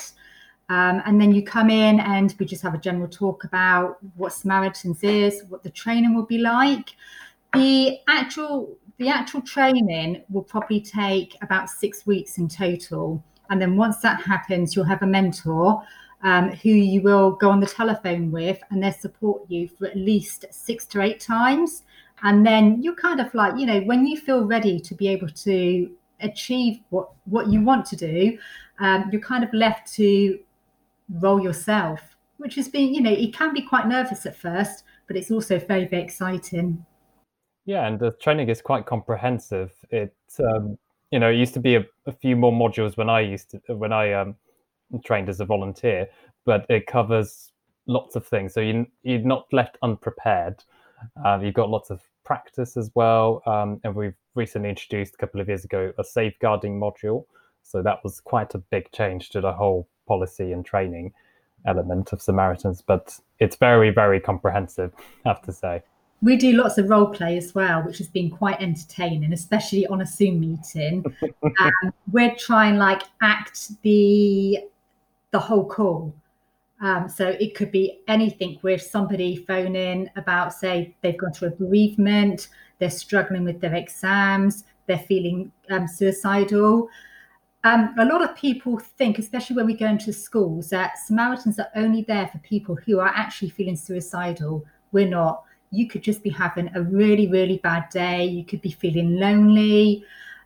Um, 0.68 1.02
and 1.04 1.20
then 1.20 1.32
you 1.32 1.42
come 1.42 1.68
in 1.68 1.98
and 1.98 2.34
we 2.38 2.46
just 2.46 2.62
have 2.62 2.74
a 2.74 2.78
general 2.78 3.08
talk 3.08 3.42
about 3.44 3.98
what 4.14 4.32
Samaritans 4.32 5.02
is, 5.02 5.42
what 5.48 5.64
the 5.64 5.70
training 5.70 6.14
will 6.14 6.26
be 6.26 6.38
like. 6.38 6.94
The 7.54 7.98
actual 8.08 8.76
the 8.98 9.08
actual 9.08 9.40
training 9.40 10.22
will 10.28 10.42
probably 10.42 10.80
take 10.80 11.34
about 11.42 11.70
six 11.70 12.06
weeks 12.06 12.38
in 12.38 12.48
total. 12.48 13.24
And 13.50 13.60
then 13.60 13.76
once 13.76 13.98
that 13.98 14.22
happens, 14.22 14.74
you'll 14.74 14.84
have 14.86 15.02
a 15.02 15.06
mentor 15.06 15.82
um, 16.22 16.50
who 16.50 16.70
you 16.70 17.02
will 17.02 17.32
go 17.32 17.50
on 17.50 17.60
the 17.60 17.66
telephone 17.66 18.30
with 18.30 18.62
and 18.70 18.82
they'll 18.82 18.92
support 18.92 19.42
you 19.48 19.68
for 19.68 19.86
at 19.86 19.96
least 19.96 20.46
six 20.50 20.86
to 20.86 21.02
eight 21.02 21.20
times. 21.20 21.82
And 22.22 22.46
then 22.46 22.82
you're 22.82 22.94
kind 22.94 23.20
of 23.20 23.32
like, 23.34 23.58
you 23.58 23.66
know, 23.66 23.80
when 23.80 24.06
you 24.06 24.16
feel 24.18 24.44
ready 24.44 24.78
to 24.80 24.94
be 24.94 25.08
able 25.08 25.28
to 25.28 25.90
achieve 26.20 26.80
what, 26.90 27.10
what 27.24 27.48
you 27.48 27.62
want 27.62 27.86
to 27.86 27.96
do, 27.96 28.38
um, 28.78 29.08
you're 29.10 29.20
kind 29.20 29.42
of 29.42 29.52
left 29.52 29.92
to 29.94 30.38
roll 31.18 31.40
yourself, 31.40 32.00
which 32.36 32.54
has 32.54 32.68
been, 32.68 32.94
you 32.94 33.00
know, 33.00 33.10
it 33.10 33.34
can 33.34 33.54
be 33.54 33.62
quite 33.62 33.88
nervous 33.88 34.26
at 34.26 34.36
first, 34.36 34.84
but 35.06 35.16
it's 35.16 35.30
also 35.30 35.58
very, 35.58 35.86
very 35.86 36.02
exciting. 36.02 36.84
Yeah, 37.64 37.86
and 37.86 37.98
the 37.98 38.12
training 38.12 38.48
is 38.48 38.60
quite 38.60 38.86
comprehensive. 38.86 39.72
It 39.90 40.14
um, 40.38 40.78
you 41.10 41.18
know, 41.18 41.30
it 41.30 41.36
used 41.36 41.54
to 41.54 41.60
be 41.60 41.76
a, 41.76 41.84
a 42.06 42.12
few 42.12 42.36
more 42.36 42.52
modules 42.52 42.96
when 42.96 43.10
I 43.10 43.20
used 43.20 43.50
to 43.50 43.74
when 43.74 43.92
I 43.92 44.12
um, 44.12 44.36
trained 45.04 45.28
as 45.28 45.40
a 45.40 45.44
volunteer, 45.44 46.08
but 46.44 46.66
it 46.68 46.86
covers 46.86 47.52
lots 47.86 48.16
of 48.16 48.26
things. 48.26 48.54
So 48.54 48.60
you 48.60 48.86
you're 49.02 49.20
not 49.20 49.46
left 49.52 49.76
unprepared. 49.82 50.62
Uh, 51.24 51.38
you've 51.42 51.54
got 51.54 51.70
lots 51.70 51.90
of 51.90 52.02
practice 52.24 52.76
as 52.76 52.90
well, 52.94 53.42
um, 53.46 53.80
and 53.84 53.94
we've 53.94 54.14
recently 54.34 54.68
introduced 54.68 55.14
a 55.14 55.16
couple 55.16 55.40
of 55.40 55.48
years 55.48 55.64
ago 55.64 55.92
a 55.98 56.04
safeguarding 56.04 56.78
module. 56.78 57.24
So 57.62 57.82
that 57.82 58.02
was 58.04 58.20
quite 58.20 58.54
a 58.54 58.58
big 58.58 58.90
change 58.92 59.30
to 59.30 59.40
the 59.40 59.52
whole 59.52 59.88
policy 60.06 60.52
and 60.52 60.64
training 60.64 61.12
element 61.66 62.12
of 62.12 62.22
Samaritans, 62.22 62.82
but 62.82 63.18
it's 63.38 63.56
very 63.56 63.90
very 63.90 64.20
comprehensive, 64.20 64.92
I 65.24 65.28
have 65.28 65.42
to 65.42 65.52
say 65.52 65.82
we 66.22 66.36
do 66.36 66.52
lots 66.52 66.78
of 66.78 66.90
role 66.90 67.06
play 67.06 67.36
as 67.38 67.54
well, 67.54 67.82
which 67.82 67.98
has 67.98 68.08
been 68.08 68.30
quite 68.30 68.60
entertaining, 68.60 69.32
especially 69.32 69.86
on 69.86 70.02
a 70.02 70.06
Zoom 70.06 70.40
meeting. 70.40 71.04
um, 71.42 71.92
we're 72.12 72.34
trying 72.36 72.76
like 72.76 73.02
act 73.22 73.70
the 73.82 74.64
the 75.30 75.38
whole 75.38 75.64
call. 75.64 76.14
Um, 76.80 77.08
so 77.08 77.28
it 77.28 77.54
could 77.54 77.70
be 77.70 78.00
anything 78.08 78.58
with 78.62 78.80
somebody 78.80 79.36
phoning 79.36 80.08
about, 80.16 80.54
say, 80.54 80.94
they've 81.02 81.16
gone 81.16 81.32
through 81.32 81.48
a 81.48 81.52
bereavement, 81.52 82.48
they're 82.78 82.90
struggling 82.90 83.44
with 83.44 83.60
their 83.60 83.74
exams, 83.74 84.64
they're 84.86 84.98
feeling 84.98 85.52
um, 85.70 85.86
suicidal. 85.86 86.88
Um, 87.64 87.94
a 87.98 88.06
lot 88.06 88.22
of 88.22 88.34
people 88.34 88.78
think, 88.78 89.18
especially 89.18 89.56
when 89.56 89.66
we 89.66 89.74
go 89.74 89.86
into 89.86 90.12
schools, 90.12 90.70
that 90.70 90.98
Samaritans 90.98 91.58
are 91.58 91.68
only 91.76 92.02
there 92.02 92.28
for 92.28 92.38
people 92.38 92.74
who 92.74 92.98
are 92.98 93.12
actually 93.14 93.50
feeling 93.50 93.76
suicidal. 93.76 94.64
We're 94.92 95.08
not. 95.08 95.44
You 95.70 95.88
could 95.88 96.02
just 96.02 96.22
be 96.22 96.30
having 96.30 96.70
a 96.74 96.82
really, 96.82 97.28
really 97.28 97.58
bad 97.58 97.88
day. 97.90 98.24
You 98.24 98.44
could 98.44 98.60
be 98.60 98.72
feeling 98.72 99.16
lonely. 99.16 100.04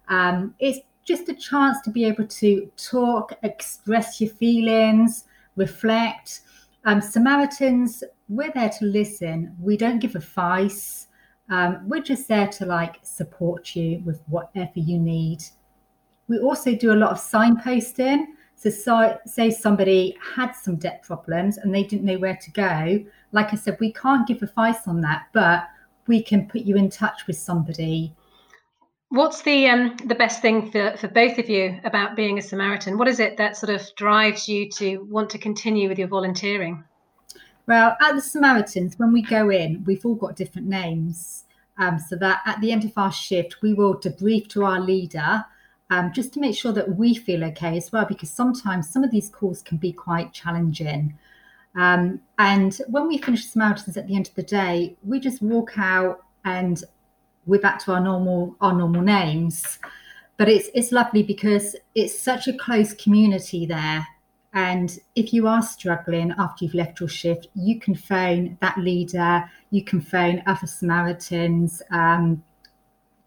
Um, 0.08 0.54
it's 0.58 0.80
just 1.04 1.28
a 1.28 1.34
chance 1.34 1.80
to 1.82 1.90
be 1.90 2.04
able 2.04 2.26
to 2.26 2.70
talk, 2.76 3.32
express 3.42 4.20
your 4.20 4.30
feelings, 4.30 5.24
reflect. 5.56 6.40
Um, 6.84 7.00
Samaritans, 7.00 8.02
we're 8.28 8.52
there 8.52 8.70
to 8.70 8.84
listen. 8.84 9.54
We 9.60 9.76
don't 9.76 9.98
give 9.98 10.14
advice. 10.14 11.08
Um, 11.50 11.88
we're 11.88 12.02
just 12.02 12.28
there 12.28 12.48
to 12.48 12.66
like 12.66 12.96
support 13.02 13.76
you 13.76 14.02
with 14.04 14.22
whatever 14.28 14.72
you 14.78 14.98
need. 14.98 15.42
We 16.28 16.38
also 16.38 16.74
do 16.74 16.92
a 16.92 16.96
lot 16.96 17.10
of 17.10 17.18
signposting. 17.18 18.24
So, 18.56 18.70
so, 18.70 19.18
say 19.26 19.50
somebody 19.50 20.16
had 20.34 20.52
some 20.52 20.76
debt 20.76 21.02
problems 21.02 21.58
and 21.58 21.74
they 21.74 21.82
didn't 21.82 22.04
know 22.04 22.18
where 22.18 22.36
to 22.36 22.50
go. 22.52 23.04
Like 23.34 23.52
I 23.52 23.56
said, 23.56 23.76
we 23.80 23.92
can't 23.92 24.26
give 24.28 24.42
advice 24.42 24.86
on 24.86 25.00
that, 25.00 25.26
but 25.32 25.68
we 26.06 26.22
can 26.22 26.46
put 26.46 26.62
you 26.62 26.76
in 26.76 26.88
touch 26.88 27.26
with 27.26 27.36
somebody. 27.36 28.14
What's 29.08 29.42
the 29.42 29.68
um, 29.68 29.96
the 30.06 30.14
best 30.14 30.40
thing 30.40 30.70
for, 30.70 30.96
for 30.96 31.08
both 31.08 31.38
of 31.38 31.48
you 31.48 31.78
about 31.84 32.16
being 32.16 32.38
a 32.38 32.42
Samaritan? 32.42 32.96
What 32.96 33.08
is 33.08 33.20
it 33.20 33.36
that 33.36 33.56
sort 33.56 33.70
of 33.70 33.82
drives 33.96 34.48
you 34.48 34.70
to 34.70 34.98
want 35.16 35.30
to 35.30 35.38
continue 35.38 35.88
with 35.88 35.98
your 35.98 36.08
volunteering? 36.08 36.84
Well, 37.66 37.96
at 38.00 38.14
the 38.14 38.20
Samaritans, 38.20 38.98
when 38.98 39.12
we 39.12 39.22
go 39.22 39.50
in, 39.50 39.82
we've 39.84 40.06
all 40.06 40.14
got 40.14 40.36
different 40.36 40.68
names. 40.68 41.44
Um, 41.76 41.98
so 41.98 42.14
that 42.16 42.40
at 42.46 42.60
the 42.60 42.70
end 42.70 42.84
of 42.84 42.92
our 42.96 43.10
shift, 43.10 43.60
we 43.60 43.74
will 43.74 43.96
debrief 43.96 44.48
to 44.50 44.64
our 44.64 44.78
leader 44.78 45.44
um, 45.90 46.12
just 46.12 46.32
to 46.34 46.40
make 46.40 46.56
sure 46.56 46.72
that 46.72 46.96
we 46.96 47.16
feel 47.16 47.42
okay 47.44 47.76
as 47.76 47.90
well, 47.90 48.04
because 48.04 48.30
sometimes 48.30 48.88
some 48.88 49.02
of 49.02 49.10
these 49.10 49.28
calls 49.28 49.60
can 49.60 49.78
be 49.78 49.92
quite 49.92 50.32
challenging. 50.32 51.18
Um, 51.76 52.20
and 52.38 52.76
when 52.88 53.08
we 53.08 53.18
finish 53.18 53.46
Samaritans 53.46 53.96
at 53.96 54.06
the 54.06 54.14
end 54.14 54.28
of 54.28 54.34
the 54.34 54.42
day, 54.42 54.96
we 55.02 55.18
just 55.20 55.42
walk 55.42 55.72
out 55.76 56.24
and 56.44 56.82
we're 57.46 57.60
back 57.60 57.78
to 57.84 57.92
our 57.92 58.00
normal 58.00 58.56
our 58.60 58.72
normal 58.72 59.02
names. 59.02 59.78
But 60.36 60.48
it's 60.48 60.68
it's 60.74 60.92
lovely 60.92 61.22
because 61.22 61.76
it's 61.94 62.18
such 62.18 62.48
a 62.48 62.52
close 62.52 62.94
community 62.94 63.66
there. 63.66 64.06
And 64.52 64.96
if 65.16 65.32
you 65.32 65.48
are 65.48 65.62
struggling 65.62 66.32
after 66.38 66.64
you've 66.64 66.74
left 66.74 67.00
your 67.00 67.08
shift, 67.08 67.48
you 67.54 67.80
can 67.80 67.96
phone 67.96 68.56
that 68.60 68.78
leader, 68.78 69.50
you 69.70 69.82
can 69.82 70.00
phone 70.00 70.44
other 70.46 70.68
Samaritans, 70.68 71.82
um, 71.90 72.44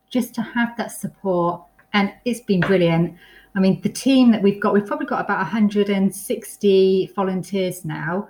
just 0.09 0.33
to 0.35 0.41
have 0.41 0.77
that 0.77 0.93
support 0.93 1.63
and 1.93 2.13
it's 2.25 2.41
been 2.41 2.61
brilliant. 2.61 3.15
I 3.55 3.59
mean, 3.59 3.81
the 3.81 3.89
team 3.89 4.31
that 4.31 4.41
we've 4.43 4.61
got, 4.61 4.73
we've 4.73 4.85
probably 4.85 5.07
got 5.07 5.21
about 5.21 5.39
160 5.39 7.11
volunteers 7.15 7.83
now. 7.85 8.27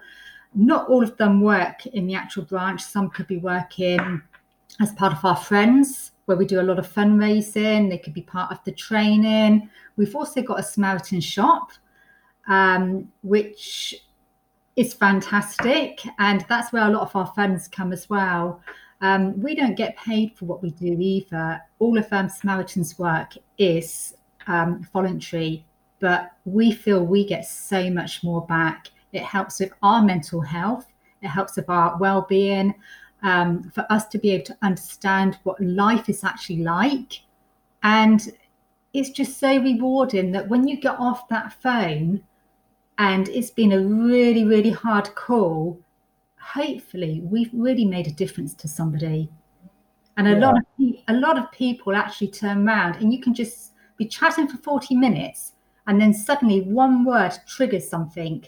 Not 0.56 0.88
all 0.88 1.04
of 1.04 1.18
them 1.18 1.42
work 1.42 1.86
in 1.88 2.08
the 2.08 2.16
actual 2.16 2.44
branch. 2.44 2.82
Some 2.82 3.10
could 3.10 3.28
be 3.28 3.38
working 3.38 4.22
as 4.80 4.92
part 4.94 5.14
of 5.14 5.24
our 5.26 5.36
friends, 5.36 6.12
where 6.26 6.38
we 6.38 6.46
do 6.46 6.62
a 6.62 6.64
lot 6.64 6.80
of 6.80 6.92
fundraising. 6.92 7.90
They 7.90 7.98
could 7.98 8.14
be 8.14 8.22
part 8.22 8.52
of 8.52 8.64
the 8.64 8.72
training. 8.72 9.70
We've 9.98 10.16
also 10.16 10.42
got 10.42 10.60
a 10.60 10.64
Samaritan 10.64 11.20
shop, 11.20 11.72
um, 12.48 13.12
which 13.22 13.96
is 14.78 14.94
fantastic. 14.94 16.02
And 16.20 16.46
that's 16.48 16.72
where 16.72 16.88
a 16.88 16.92
lot 16.92 17.02
of 17.02 17.16
our 17.16 17.34
funds 17.36 17.68
come 17.68 17.92
as 17.92 18.10
well. 18.10 18.62
Um, 19.02 19.40
we 19.42 19.56
don't 19.56 19.76
get 19.76 19.98
paid 19.98 20.36
for 20.36 20.46
what 20.46 20.64
we 20.64 20.72
do 20.72 20.98
either. 21.00 21.62
All 21.80 21.98
of 21.98 22.08
um, 22.12 22.30
Samaritan's 22.30 22.98
work 22.98 23.34
is 23.58 24.16
um, 24.48 24.88
voluntary, 24.92 25.66
but 26.00 26.32
we 26.46 26.72
feel 26.72 27.06
we 27.06 27.26
get 27.26 27.46
so 27.46 27.90
much 27.90 28.24
more 28.24 28.46
back. 28.48 28.88
It 29.14 29.24
helps 29.24 29.60
with 29.60 29.72
our 29.84 30.04
mental 30.04 30.42
health, 30.42 30.88
it 31.22 31.28
helps 31.28 31.56
with 31.56 31.70
our 31.70 31.98
well 31.98 32.26
being, 32.28 32.74
um, 33.24 33.70
for 33.74 33.86
us 33.90 34.08
to 34.08 34.18
be 34.18 34.32
able 34.32 34.46
to 34.46 34.58
understand 34.62 35.38
what 35.44 35.62
life 35.62 36.10
is 36.10 36.24
actually 36.24 36.64
like. 36.64 37.22
And 37.84 38.32
it's 38.94 39.10
just 39.10 39.40
so 39.40 39.58
rewarding 39.58 40.32
that 40.32 40.50
when 40.50 40.68
you 40.68 40.78
get 40.78 41.00
off 41.00 41.28
that 41.30 41.54
phone 41.62 42.24
and 42.98 43.30
it's 43.30 43.52
been 43.52 43.72
a 43.72 43.80
really, 43.80 44.44
really 44.44 44.72
hard 44.72 45.14
call, 45.14 45.80
hopefully 46.54 47.22
we've 47.24 47.50
really 47.54 47.86
made 47.86 48.08
a 48.08 48.12
difference 48.12 48.54
to 48.54 48.68
somebody 48.68 49.30
and 50.16 50.28
a 50.28 50.32
yeah. 50.32 50.38
lot 50.38 50.58
of 50.58 50.64
a 51.10 51.14
lot 51.14 51.38
of 51.38 51.52
people 51.52 51.96
actually 51.96 52.30
turn 52.30 52.68
around 52.68 52.96
and 52.96 53.14
you 53.14 53.20
can 53.20 53.34
just 53.34 53.74
be 53.98 54.06
chatting 54.06 54.48
for 54.48 54.58
40 54.58 54.96
minutes 54.96 55.54
and 55.88 56.00
then 56.00 56.14
suddenly 56.14 56.62
one 56.62 57.04
word 57.04 57.34
triggers 57.48 57.90
something 57.90 58.44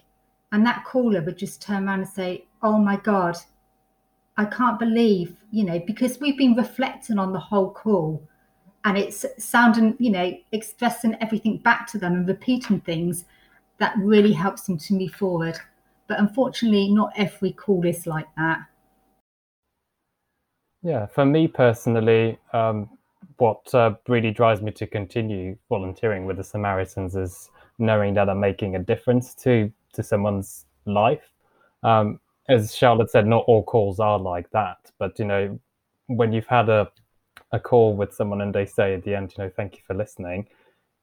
and 0.52 0.66
that 0.66 0.84
caller 0.86 1.22
would 1.22 1.38
just 1.38 1.62
turn 1.62 1.88
around 1.88 2.00
and 2.00 2.08
say 2.08 2.46
oh 2.62 2.78
my 2.78 2.96
god 2.98 3.36
i 4.38 4.46
can't 4.46 4.80
believe 4.80 5.36
you 5.52 5.66
know 5.66 5.80
because 5.86 6.20
we've 6.20 6.38
been 6.38 6.56
reflecting 6.56 7.20
on 7.20 7.34
the 7.34 7.40
whole 7.40 7.70
call 7.70 8.24
and 8.86 8.98
it's 8.98 9.26
sounding 9.38 9.96
you 10.00 10.10
know 10.10 10.34
expressing 10.54 11.18
everything 11.20 11.58
back 11.58 11.86
to 11.86 11.98
them 11.98 12.14
and 12.14 12.28
repeating 12.28 12.80
things 12.80 13.26
that 13.78 13.94
really 13.98 14.34
helps 14.34 14.64
them 14.64 14.78
to 14.78 14.94
move 14.94 15.12
forward 15.12 15.60
but 16.10 16.20
unfortunately, 16.20 16.90
not 16.90 17.14
every 17.16 17.54
call 17.54 17.86
is 17.86 18.06
like 18.06 18.28
that. 18.36 18.60
Yeah, 20.82 21.06
for 21.06 21.26
me 21.26 21.48
personally, 21.48 22.40
um, 22.52 22.90
what 23.38 23.74
uh, 23.74 23.96
really 24.08 24.32
drives 24.32 24.62
me 24.62 24.72
to 24.72 24.88
continue 24.88 25.56
volunteering 25.70 26.26
with 26.26 26.38
the 26.38 26.44
Samaritans 26.44 27.16
is 27.16 27.50
knowing 27.78 28.14
that 28.16 28.30
I'm 28.30 28.40
making 28.40 28.76
a 28.76 28.80
difference 28.80 29.34
to 29.36 29.72
to 29.94 30.04
someone's 30.04 30.66
life. 30.86 31.32
Um, 31.84 32.20
as 32.50 32.76
Charlotte 32.76 33.12
said, 33.12 33.28
not 33.28 33.46
all 33.48 33.64
calls 33.64 34.00
are 34.00 34.20
like 34.20 34.50
that, 34.52 34.78
but 34.98 35.18
you 35.20 35.26
know, 35.26 35.60
when 36.08 36.34
you've 36.34 36.48
had 36.48 36.70
a 36.70 36.92
a 37.52 37.60
call 37.60 37.96
with 37.96 38.14
someone 38.14 38.42
and 38.42 38.54
they 38.54 38.66
say 38.66 38.94
at 38.96 39.04
the 39.04 39.16
end, 39.16 39.34
you 39.38 39.44
know, 39.44 39.50
thank 39.56 39.76
you 39.76 39.82
for 39.86 39.94
listening, 39.94 40.48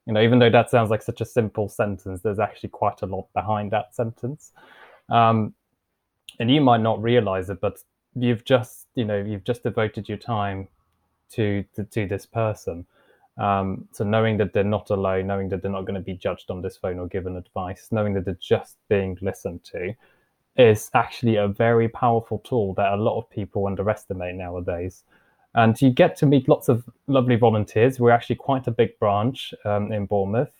you 0.06 0.12
know, 0.12 0.22
even 0.22 0.38
though 0.38 0.50
that 0.50 0.70
sounds 0.70 0.90
like 0.90 1.02
such 1.02 1.20
a 1.20 1.24
simple 1.24 1.68
sentence, 1.68 2.22
there's 2.22 2.38
actually 2.38 2.68
quite 2.68 3.02
a 3.02 3.06
lot 3.06 3.26
behind 3.34 3.72
that 3.72 3.94
sentence. 3.94 4.52
Um, 5.08 5.54
and 6.38 6.50
you 6.50 6.60
might 6.60 6.80
not 6.80 7.02
realize 7.02 7.48
it, 7.50 7.60
but 7.60 7.78
you've 8.14 8.44
just, 8.44 8.86
you 8.94 9.04
know, 9.04 9.18
you've 9.18 9.44
just 9.44 9.62
devoted 9.62 10.08
your 10.08 10.18
time 10.18 10.68
to 11.32 11.64
to, 11.74 11.84
to 11.84 12.06
this 12.06 12.26
person. 12.26 12.86
Um, 13.38 13.86
so 13.92 14.04
knowing 14.04 14.38
that 14.38 14.52
they're 14.54 14.64
not 14.64 14.90
alone, 14.90 15.26
knowing 15.26 15.50
that 15.50 15.60
they're 15.60 15.70
not 15.70 15.82
going 15.82 15.94
to 15.94 16.00
be 16.00 16.14
judged 16.14 16.50
on 16.50 16.62
this 16.62 16.76
phone 16.76 16.98
or 16.98 17.06
given 17.06 17.36
advice, 17.36 17.88
knowing 17.90 18.14
that 18.14 18.24
they're 18.24 18.38
just 18.40 18.76
being 18.88 19.18
listened 19.20 19.62
to, 19.64 19.94
is 20.56 20.90
actually 20.94 21.36
a 21.36 21.48
very 21.48 21.88
powerful 21.88 22.38
tool 22.38 22.72
that 22.74 22.94
a 22.94 22.96
lot 22.96 23.18
of 23.18 23.28
people 23.28 23.66
underestimate 23.66 24.34
nowadays. 24.34 25.02
And 25.54 25.80
you 25.80 25.90
get 25.90 26.16
to 26.16 26.26
meet 26.26 26.48
lots 26.48 26.68
of 26.68 26.88
lovely 27.06 27.36
volunteers. 27.36 28.00
We're 28.00 28.10
actually 28.10 28.36
quite 28.36 28.66
a 28.66 28.70
big 28.70 28.98
branch 28.98 29.52
um, 29.64 29.92
in 29.92 30.06
Bournemouth. 30.06 30.52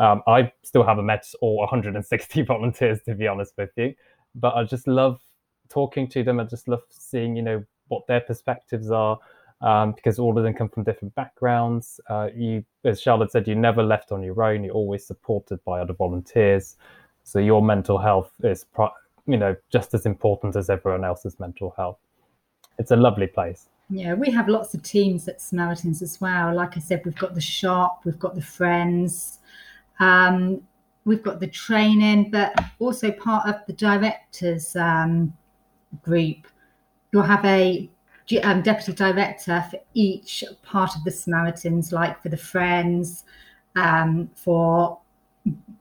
Um, 0.00 0.22
I 0.26 0.50
still 0.62 0.82
haven't 0.82 1.04
met 1.04 1.26
all 1.42 1.58
160 1.58 2.42
volunteers, 2.46 3.00
to 3.02 3.14
be 3.14 3.28
honest 3.28 3.52
with 3.56 3.70
you, 3.76 3.94
but 4.34 4.54
I 4.56 4.64
just 4.64 4.88
love 4.88 5.20
talking 5.68 6.08
to 6.08 6.24
them. 6.24 6.40
I 6.40 6.44
just 6.44 6.66
love 6.68 6.82
seeing, 6.88 7.36
you 7.36 7.42
know, 7.42 7.62
what 7.88 8.06
their 8.06 8.20
perspectives 8.20 8.90
are, 8.90 9.18
um, 9.60 9.92
because 9.92 10.18
all 10.18 10.36
of 10.38 10.42
them 10.42 10.54
come 10.54 10.70
from 10.70 10.84
different 10.84 11.14
backgrounds. 11.14 12.00
Uh, 12.08 12.28
you, 12.34 12.64
as 12.84 13.00
Charlotte 13.00 13.30
said, 13.30 13.46
you're 13.46 13.56
never 13.56 13.82
left 13.82 14.10
on 14.10 14.22
your 14.22 14.42
own. 14.42 14.64
You're 14.64 14.74
always 14.74 15.06
supported 15.06 15.62
by 15.64 15.80
other 15.80 15.92
volunteers. 15.92 16.76
So 17.22 17.38
your 17.38 17.62
mental 17.62 17.98
health 17.98 18.32
is, 18.42 18.64
you 19.26 19.36
know, 19.36 19.54
just 19.70 19.92
as 19.92 20.06
important 20.06 20.56
as 20.56 20.70
everyone 20.70 21.04
else's 21.04 21.38
mental 21.38 21.74
health. 21.76 21.98
It's 22.78 22.90
a 22.90 22.96
lovely 22.96 23.26
place. 23.26 23.68
Yeah, 23.90 24.14
we 24.14 24.30
have 24.30 24.48
lots 24.48 24.72
of 24.72 24.82
teams 24.82 25.28
at 25.28 25.42
Samaritans 25.42 26.00
as 26.00 26.20
well. 26.20 26.54
Like 26.54 26.76
I 26.76 26.80
said, 26.80 27.02
we've 27.04 27.18
got 27.18 27.34
the 27.34 27.40
shop, 27.40 28.02
we've 28.04 28.18
got 28.18 28.34
the 28.34 28.42
friends, 28.42 29.40
um, 30.00 30.60
we've 31.04 31.22
got 31.22 31.40
the 31.40 31.46
training, 31.46 32.30
but 32.30 32.52
also 32.78 33.10
part 33.12 33.48
of 33.48 33.56
the 33.66 33.72
directors 33.74 34.74
um, 34.76 35.32
group. 36.02 36.46
You'll 37.12 37.22
have 37.22 37.44
a 37.44 37.88
um, 38.42 38.62
deputy 38.62 38.92
director 38.92 39.64
for 39.70 39.78
each 39.94 40.44
part 40.62 40.96
of 40.96 41.04
the 41.04 41.10
Samaritans, 41.10 41.92
like 41.92 42.22
for 42.22 42.28
the 42.28 42.36
Friends, 42.36 43.24
um, 43.76 44.30
for 44.34 44.98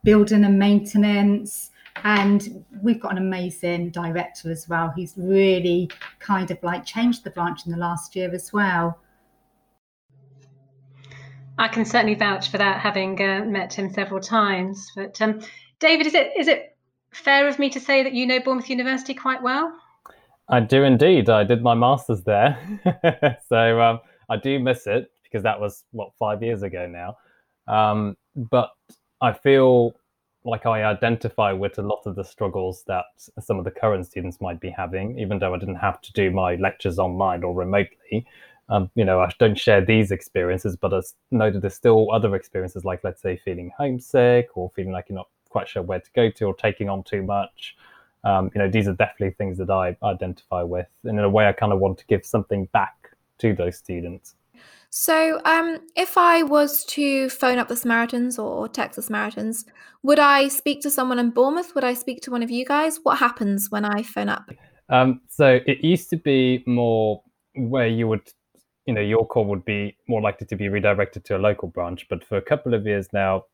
building 0.03 0.43
and 0.43 0.57
maintenance. 0.57 1.71
And 2.03 2.63
we've 2.81 2.99
got 2.99 3.11
an 3.11 3.17
amazing 3.17 3.89
director 3.89 4.49
as 4.51 4.69
well. 4.69 4.93
He's 4.95 5.13
really 5.17 5.89
kind 6.19 6.49
of 6.49 6.57
like 6.63 6.85
changed 6.85 7.23
the 7.23 7.29
branch 7.29 7.65
in 7.65 7.71
the 7.71 7.77
last 7.77 8.15
year 8.15 8.33
as 8.33 8.53
well. 8.53 8.99
I 11.59 11.67
can 11.67 11.83
certainly 11.83 12.15
vouch 12.15 12.49
for 12.49 12.57
that, 12.57 12.79
having 12.79 13.21
uh, 13.21 13.43
met 13.45 13.73
him 13.73 13.93
several 13.93 14.21
times. 14.21 14.91
But 14.95 15.21
um, 15.21 15.41
David, 15.79 16.07
is 16.07 16.13
it 16.15 16.31
is 16.37 16.47
it 16.47 16.77
fair 17.11 17.47
of 17.49 17.59
me 17.59 17.69
to 17.71 17.81
say 17.81 18.01
that 18.01 18.13
you 18.13 18.25
know 18.25 18.39
Bournemouth 18.39 18.69
University 18.69 19.13
quite 19.13 19.43
well? 19.43 19.77
I 20.47 20.61
do 20.61 20.83
indeed. 20.83 21.29
I 21.29 21.43
did 21.43 21.61
my 21.61 21.73
masters 21.75 22.23
there, 22.23 22.57
so 23.49 23.81
um, 23.81 23.99
I 24.29 24.37
do 24.37 24.57
miss 24.57 24.87
it 24.87 25.11
because 25.23 25.43
that 25.43 25.59
was 25.59 25.83
what 25.91 26.11
five 26.17 26.41
years 26.41 26.63
ago 26.63 26.87
now. 26.87 27.17
Um, 27.67 28.15
but 28.35 28.71
I 29.21 29.33
feel 29.33 29.93
like 30.45 30.65
I 30.65 30.83
identify 30.85 31.51
with 31.51 31.77
a 31.77 31.81
lot 31.81 32.03
of 32.05 32.15
the 32.15 32.23
struggles 32.23 32.83
that 32.87 33.03
some 33.41 33.59
of 33.59 33.65
the 33.65 33.71
current 33.71 34.05
students 34.05 34.39
might 34.39 34.61
be 34.61 34.69
having, 34.69 35.19
even 35.19 35.39
though 35.39 35.53
I 35.53 35.59
didn't 35.59 35.75
have 35.75 35.99
to 36.01 36.13
do 36.13 36.31
my 36.31 36.55
lectures 36.55 36.97
online 36.99 37.43
or 37.43 37.53
remotely. 37.53 38.25
Um, 38.69 38.89
you 38.95 39.03
know, 39.03 39.19
I 39.19 39.31
don't 39.39 39.57
share 39.57 39.83
these 39.83 40.11
experiences, 40.11 40.75
but 40.75 40.93
I 40.93 41.01
know 41.31 41.49
that 41.49 41.61
there's 41.61 41.73
still 41.73 42.11
other 42.11 42.35
experiences, 42.35 42.85
like 42.85 43.03
let's 43.03 43.21
say 43.21 43.38
feeling 43.38 43.71
homesick 43.77 44.49
or 44.55 44.71
feeling 44.75 44.91
like 44.91 45.05
you're 45.09 45.17
not 45.17 45.29
quite 45.49 45.67
sure 45.67 45.81
where 45.81 45.99
to 45.99 46.11
go 46.15 46.29
to 46.29 46.45
or 46.45 46.53
taking 46.53 46.88
on 46.88 47.03
too 47.03 47.23
much. 47.23 47.75
Um, 48.23 48.51
you 48.53 48.59
know, 48.59 48.69
these 48.69 48.88
are 48.88 48.93
definitely 48.93 49.33
things 49.35 49.57
that 49.57 49.69
I 49.69 49.97
identify 50.03 50.61
with, 50.61 50.88
and 51.03 51.17
in 51.17 51.23
a 51.23 51.29
way, 51.29 51.47
I 51.47 51.53
kind 51.53 51.73
of 51.73 51.79
want 51.79 51.97
to 51.99 52.05
give 52.05 52.25
something 52.25 52.65
back 52.73 53.15
to 53.39 53.53
those 53.53 53.77
students. 53.77 54.35
So, 54.91 55.39
um, 55.45 55.79
if 55.95 56.17
I 56.17 56.43
was 56.43 56.83
to 56.85 57.29
phone 57.29 57.59
up 57.59 57.67
the 57.67 57.75
Samaritans 57.75 58.39
or 58.39 58.67
text 58.67 58.95
the 58.95 59.03
Samaritans, 59.03 59.65
would 60.01 60.19
I 60.19 60.47
speak 60.47 60.81
to 60.81 60.89
someone 60.89 61.19
in 61.19 61.29
Bournemouth? 61.29 61.75
Would 61.75 61.83
I 61.83 61.93
speak 61.93 62.21
to 62.21 62.31
one 62.31 62.41
of 62.41 62.49
you 62.49 62.65
guys? 62.65 62.99
What 63.03 63.19
happens 63.19 63.69
when 63.69 63.85
I 63.85 64.01
phone 64.01 64.29
up? 64.29 64.49
Um, 64.89 65.21
so 65.29 65.59
it 65.67 65.83
used 65.83 66.09
to 66.09 66.17
be 66.17 66.63
more 66.65 67.21
where 67.55 67.88
you 67.88 68.07
would, 68.07 68.27
you 68.89 68.96
know, 68.96 69.01
your 69.01 69.24
call 69.24 69.46
would 69.46 69.63
be 69.65 69.96
more 70.08 70.19
likely 70.19 70.48
to 70.48 70.55
be 70.55 70.67
redirected 70.67 71.24
to 71.24 71.38
a 71.38 71.46
local 71.48 71.67
branch. 71.67 72.08
But 72.10 72.24
for 72.24 72.38
a 72.38 72.41
couple 72.41 72.74
of 72.74 72.88
years 72.88 73.08
now, 73.13 73.46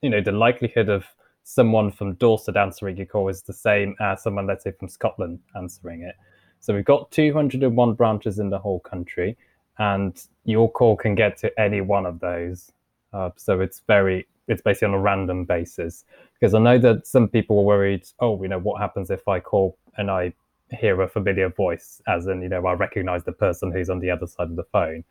you 0.00 0.08
know, 0.08 0.22
the 0.22 0.32
likelihood 0.32 0.88
of 0.88 1.04
someone 1.44 1.92
from 1.92 2.14
Dorset 2.14 2.56
answering 2.56 2.96
your 2.96 3.04
call 3.04 3.28
is 3.28 3.42
the 3.42 3.52
same 3.52 3.94
as 4.00 4.22
someone, 4.22 4.46
let's 4.46 4.64
say, 4.64 4.72
from 4.72 4.88
Scotland 4.88 5.38
answering 5.54 6.00
it. 6.00 6.14
So 6.60 6.74
we've 6.74 6.86
got 6.86 7.10
201 7.10 7.92
branches 7.92 8.38
in 8.38 8.48
the 8.48 8.58
whole 8.58 8.80
country 8.80 9.36
and 9.76 10.18
your 10.46 10.72
call 10.72 10.96
can 10.96 11.14
get 11.14 11.36
to 11.40 11.60
any 11.60 11.82
one 11.82 12.06
of 12.06 12.18
those. 12.18 12.72
Uh, 13.12 13.28
so 13.36 13.60
it's 13.60 13.82
very, 13.86 14.26
it's 14.48 14.62
basically 14.62 14.88
on 14.88 14.94
a 14.94 14.98
random 14.98 15.44
basis. 15.44 16.06
Because 16.32 16.54
I 16.54 16.58
know 16.58 16.78
that 16.78 17.06
some 17.06 17.28
people 17.28 17.56
were 17.56 17.76
worried, 17.76 18.08
oh, 18.20 18.42
you 18.42 18.48
know, 18.48 18.58
what 18.58 18.80
happens 18.80 19.10
if 19.10 19.28
I 19.28 19.40
call 19.40 19.76
and 19.98 20.10
I 20.10 20.32
hear 20.72 21.00
a 21.02 21.08
familiar 21.08 21.48
voice, 21.48 22.00
as 22.06 22.26
in, 22.26 22.42
you 22.42 22.48
know, 22.48 22.66
I 22.66 22.72
recognize 22.72 23.24
the 23.24 23.32
person 23.32 23.72
who's 23.72 23.90
on 23.90 24.00
the 24.00 24.10
other 24.10 24.26
side 24.26 24.50
of 24.50 24.56
the 24.56 24.64
phone. 24.64 25.04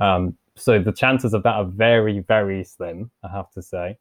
Um, 0.00 0.36
so 0.54 0.78
the 0.78 0.92
chances 0.92 1.34
of 1.34 1.42
that 1.42 1.54
are 1.54 1.64
very, 1.64 2.20
very 2.20 2.64
slim, 2.64 3.10
I 3.22 3.28
have 3.28 3.50
to 3.52 3.62
say. 3.62 3.98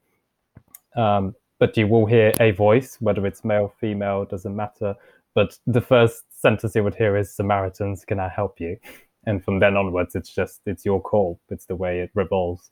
Um, 0.95 1.35
but 1.59 1.75
you 1.77 1.87
will 1.87 2.05
hear 2.05 2.33
a 2.39 2.51
voice, 2.51 2.97
whether 2.99 3.25
it's 3.25 3.43
male, 3.43 3.73
female, 3.79 4.25
doesn't 4.25 4.55
matter. 4.55 4.95
But 5.33 5.57
the 5.67 5.81
first 5.81 6.23
sentence 6.41 6.75
you 6.75 6.83
would 6.83 6.95
hear 6.95 7.17
is 7.17 7.33
Samaritans, 7.33 8.05
can 8.05 8.19
I 8.19 8.29
help 8.29 8.59
you? 8.59 8.77
and 9.25 9.43
from 9.43 9.59
then 9.59 9.75
onwards 9.75 10.15
it's 10.15 10.33
just 10.33 10.61
it's 10.65 10.85
your 10.85 11.01
call 11.01 11.39
it's 11.49 11.65
the 11.65 11.75
way 11.75 11.99
it 11.99 12.09
revolves 12.13 12.71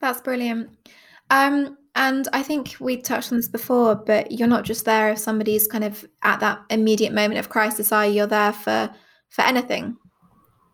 that's 0.00 0.20
brilliant 0.20 0.70
um, 1.30 1.78
and 1.94 2.28
i 2.32 2.42
think 2.42 2.76
we 2.80 2.96
touched 2.96 3.32
on 3.32 3.38
this 3.38 3.48
before 3.48 3.94
but 3.94 4.30
you're 4.32 4.48
not 4.48 4.64
just 4.64 4.84
there 4.84 5.10
if 5.10 5.18
somebody's 5.18 5.66
kind 5.66 5.84
of 5.84 6.04
at 6.22 6.40
that 6.40 6.60
immediate 6.70 7.12
moment 7.12 7.38
of 7.38 7.48
crisis 7.48 7.92
are 7.92 8.06
you? 8.06 8.14
you're 8.14 8.26
there 8.26 8.52
for 8.52 8.90
for 9.30 9.42
anything 9.42 9.96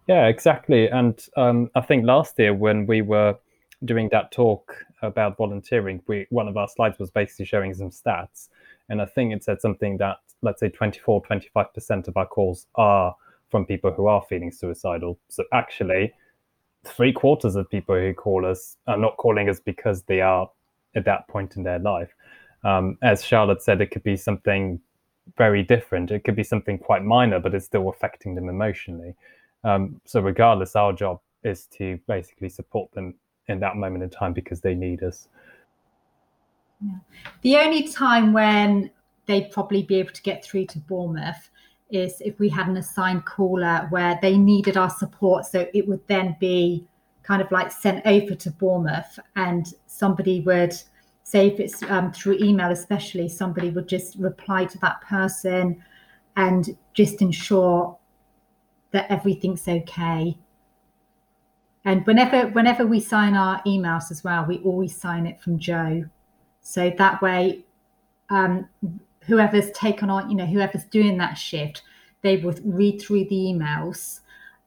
yeah 0.09 0.27
exactly 0.27 0.89
and 0.89 1.27
um, 1.37 1.71
i 1.75 1.81
think 1.81 2.05
last 2.05 2.39
year 2.39 2.55
when 2.55 2.87
we 2.87 3.03
were 3.03 3.37
doing 3.85 4.09
that 4.11 4.31
talk 4.31 4.75
about 5.03 5.37
volunteering 5.37 6.03
we 6.07 6.27
one 6.31 6.49
of 6.49 6.57
our 6.57 6.69
slides 6.69 6.99
was 6.99 7.11
basically 7.11 7.47
showing 7.47 7.73
some 7.73 7.91
stats 7.91 8.49
and 8.89 9.01
i 9.01 9.07
think 9.07 9.33
it 9.33 9.43
said 9.43 9.61
something 9.61 9.97
that 9.97 10.19
let's 10.43 10.61
say 10.61 10.69
24 10.69 11.23
25% 11.23 12.09
of 12.09 12.17
our 12.17 12.27
calls 12.27 12.67
are 12.75 13.15
from 13.51 13.67
people 13.67 13.93
who 13.93 14.07
are 14.07 14.23
feeling 14.23 14.51
suicidal. 14.51 15.19
So 15.29 15.45
actually, 15.53 16.15
three 16.85 17.13
quarters 17.13 17.57
of 17.57 17.69
people 17.69 17.97
who 17.97 18.15
call 18.15 18.47
us 18.47 18.77
are 18.87 18.97
not 18.97 19.17
calling 19.17 19.49
us 19.49 19.61
because 19.61 20.03
they 20.05 20.21
are 20.21 20.49
at 20.95 21.05
that 21.05 21.29
point 21.29 21.57
in 21.57 21.63
their 21.63 21.79
life. 21.79 22.11
Um, 22.65 22.99
as 23.03 23.25
Charlotte 23.25 23.63
said, 23.63 23.81
it 23.81 23.91
could 23.91 24.03
be 24.03 24.17
something 24.17 24.81
very 25.37 25.63
different. 25.63 26.11
It 26.11 26.25
could 26.25 26.37
be 26.37 26.45
something 26.45 26.79
quite 26.79 27.05
minor, 27.05 27.39
but 27.39 27.55
it's 27.55 27.67
still 27.67 27.89
affecting 27.89 28.35
them 28.35 28.49
emotionally. 28.49 29.15
Um, 29.65 30.01
so 30.05 30.21
regardless, 30.21 30.77
our 30.77 30.93
job 30.93 31.21
is 31.45 31.67
to 31.79 31.99
basically 32.07 32.49
support 32.49 32.93
them 32.93 33.15
in 33.49 33.61
that 33.61 33.77
moment 33.77 34.05
in 34.05 34.11
time 34.11 34.33
because 34.33 34.61
they 34.61 34.75
need 34.75 35.03
us. 35.03 35.29
Yeah. 36.83 36.99
The 37.43 37.57
only 37.57 37.89
time 37.89 38.33
when 38.33 38.91
they'd 39.27 39.51
probably 39.51 39.83
be 39.83 39.97
able 39.97 40.13
to 40.13 40.23
get 40.23 40.45
through 40.45 40.67
to 40.67 40.79
Bournemouth 40.79 41.51
is 41.91 42.21
if 42.25 42.39
we 42.39 42.49
had 42.49 42.69
an 42.69 42.77
assigned 42.77 43.25
caller 43.25 43.87
where 43.91 44.19
they 44.23 44.37
needed 44.37 44.77
our 44.77 44.91
support. 44.91 45.45
So 45.47 45.67
it 45.75 45.87
would 45.89 46.07
then 46.07 46.37
be 46.41 46.87
kind 47.23 47.43
of 47.43 47.51
like 47.51 47.71
sent 47.71 48.05
over 48.07 48.35
to 48.35 48.51
Bournemouth 48.51 49.19
and 49.37 49.73
somebody 49.87 50.41
would 50.41 50.75
say 51.23 51.47
if 51.49 51.61
it's 51.61 51.83
um, 51.85 52.13
through 52.13 52.39
email 52.41 52.71
especially 52.71 53.29
somebody 53.29 53.71
would 53.71 53.89
just 53.89 54.17
reply 54.17 54.65
to 54.65 54.79
that 54.79 55.01
person 55.03 55.83
and 56.37 56.77
just 56.95 57.23
ensure 57.23 57.97
that 58.93 59.11
everything's 59.11 59.69
okay. 59.69 60.37
And 61.85 62.05
whenever 62.07 62.49
whenever 62.49 62.87
we 62.87 63.01
sign 63.01 63.35
our 63.35 63.63
emails 63.63 64.11
as 64.11 64.25
well 64.25 64.45
we 64.47 64.59
always 64.59 64.97
sign 64.97 65.27
it 65.27 65.41
from 65.41 65.59
Jo. 65.59 66.05
So 66.63 66.93
that 66.99 67.23
way 67.23 67.65
um, 68.29 68.69
whoever's 69.27 69.71
taken 69.73 70.11
on, 70.11 70.31
you 70.31 70.37
know, 70.37 70.47
whoever's 70.47 70.85
doing 70.85 71.19
that 71.19 71.35
shift, 71.35 71.83
they 72.23 72.37
would 72.37 72.61
read 72.65 73.01
through 73.01 73.25
the 73.25 73.37
emails 73.37 74.21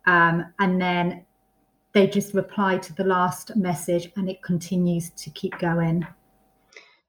um, 0.05 0.45
and 0.59 0.81
then 0.81 1.25
they 1.93 2.07
just 2.07 2.33
reply 2.33 2.77
to 2.79 2.93
the 2.93 3.03
last 3.03 3.55
message 3.55 4.11
and 4.15 4.29
it 4.29 4.41
continues 4.41 5.11
to 5.11 5.29
keep 5.29 5.57
going. 5.59 6.05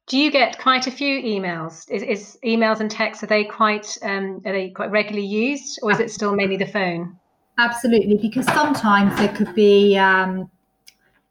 Do 0.06 0.18
you 0.18 0.30
get 0.30 0.58
quite 0.58 0.86
a 0.86 0.90
few 0.90 1.22
emails? 1.22 1.90
Is, 1.90 2.02
is 2.02 2.38
emails 2.44 2.80
and 2.80 2.90
texts 2.90 3.24
are 3.24 3.26
they 3.26 3.44
quite 3.44 3.96
um, 4.02 4.42
are 4.44 4.52
they 4.52 4.68
quite 4.68 4.90
regularly 4.90 5.26
used, 5.26 5.78
or 5.82 5.90
is 5.90 5.98
it 5.98 6.10
still 6.10 6.34
mainly 6.34 6.58
the 6.58 6.66
phone? 6.66 7.18
Absolutely, 7.58 8.18
because 8.20 8.44
sometimes 8.46 9.16
there 9.16 9.34
could 9.34 9.54
be 9.54 9.96
um, 9.96 10.50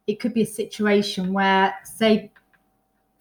it 0.06 0.18
could 0.18 0.34
be 0.34 0.42
a 0.42 0.46
situation 0.46 1.32
where, 1.32 1.74
say, 1.84 2.32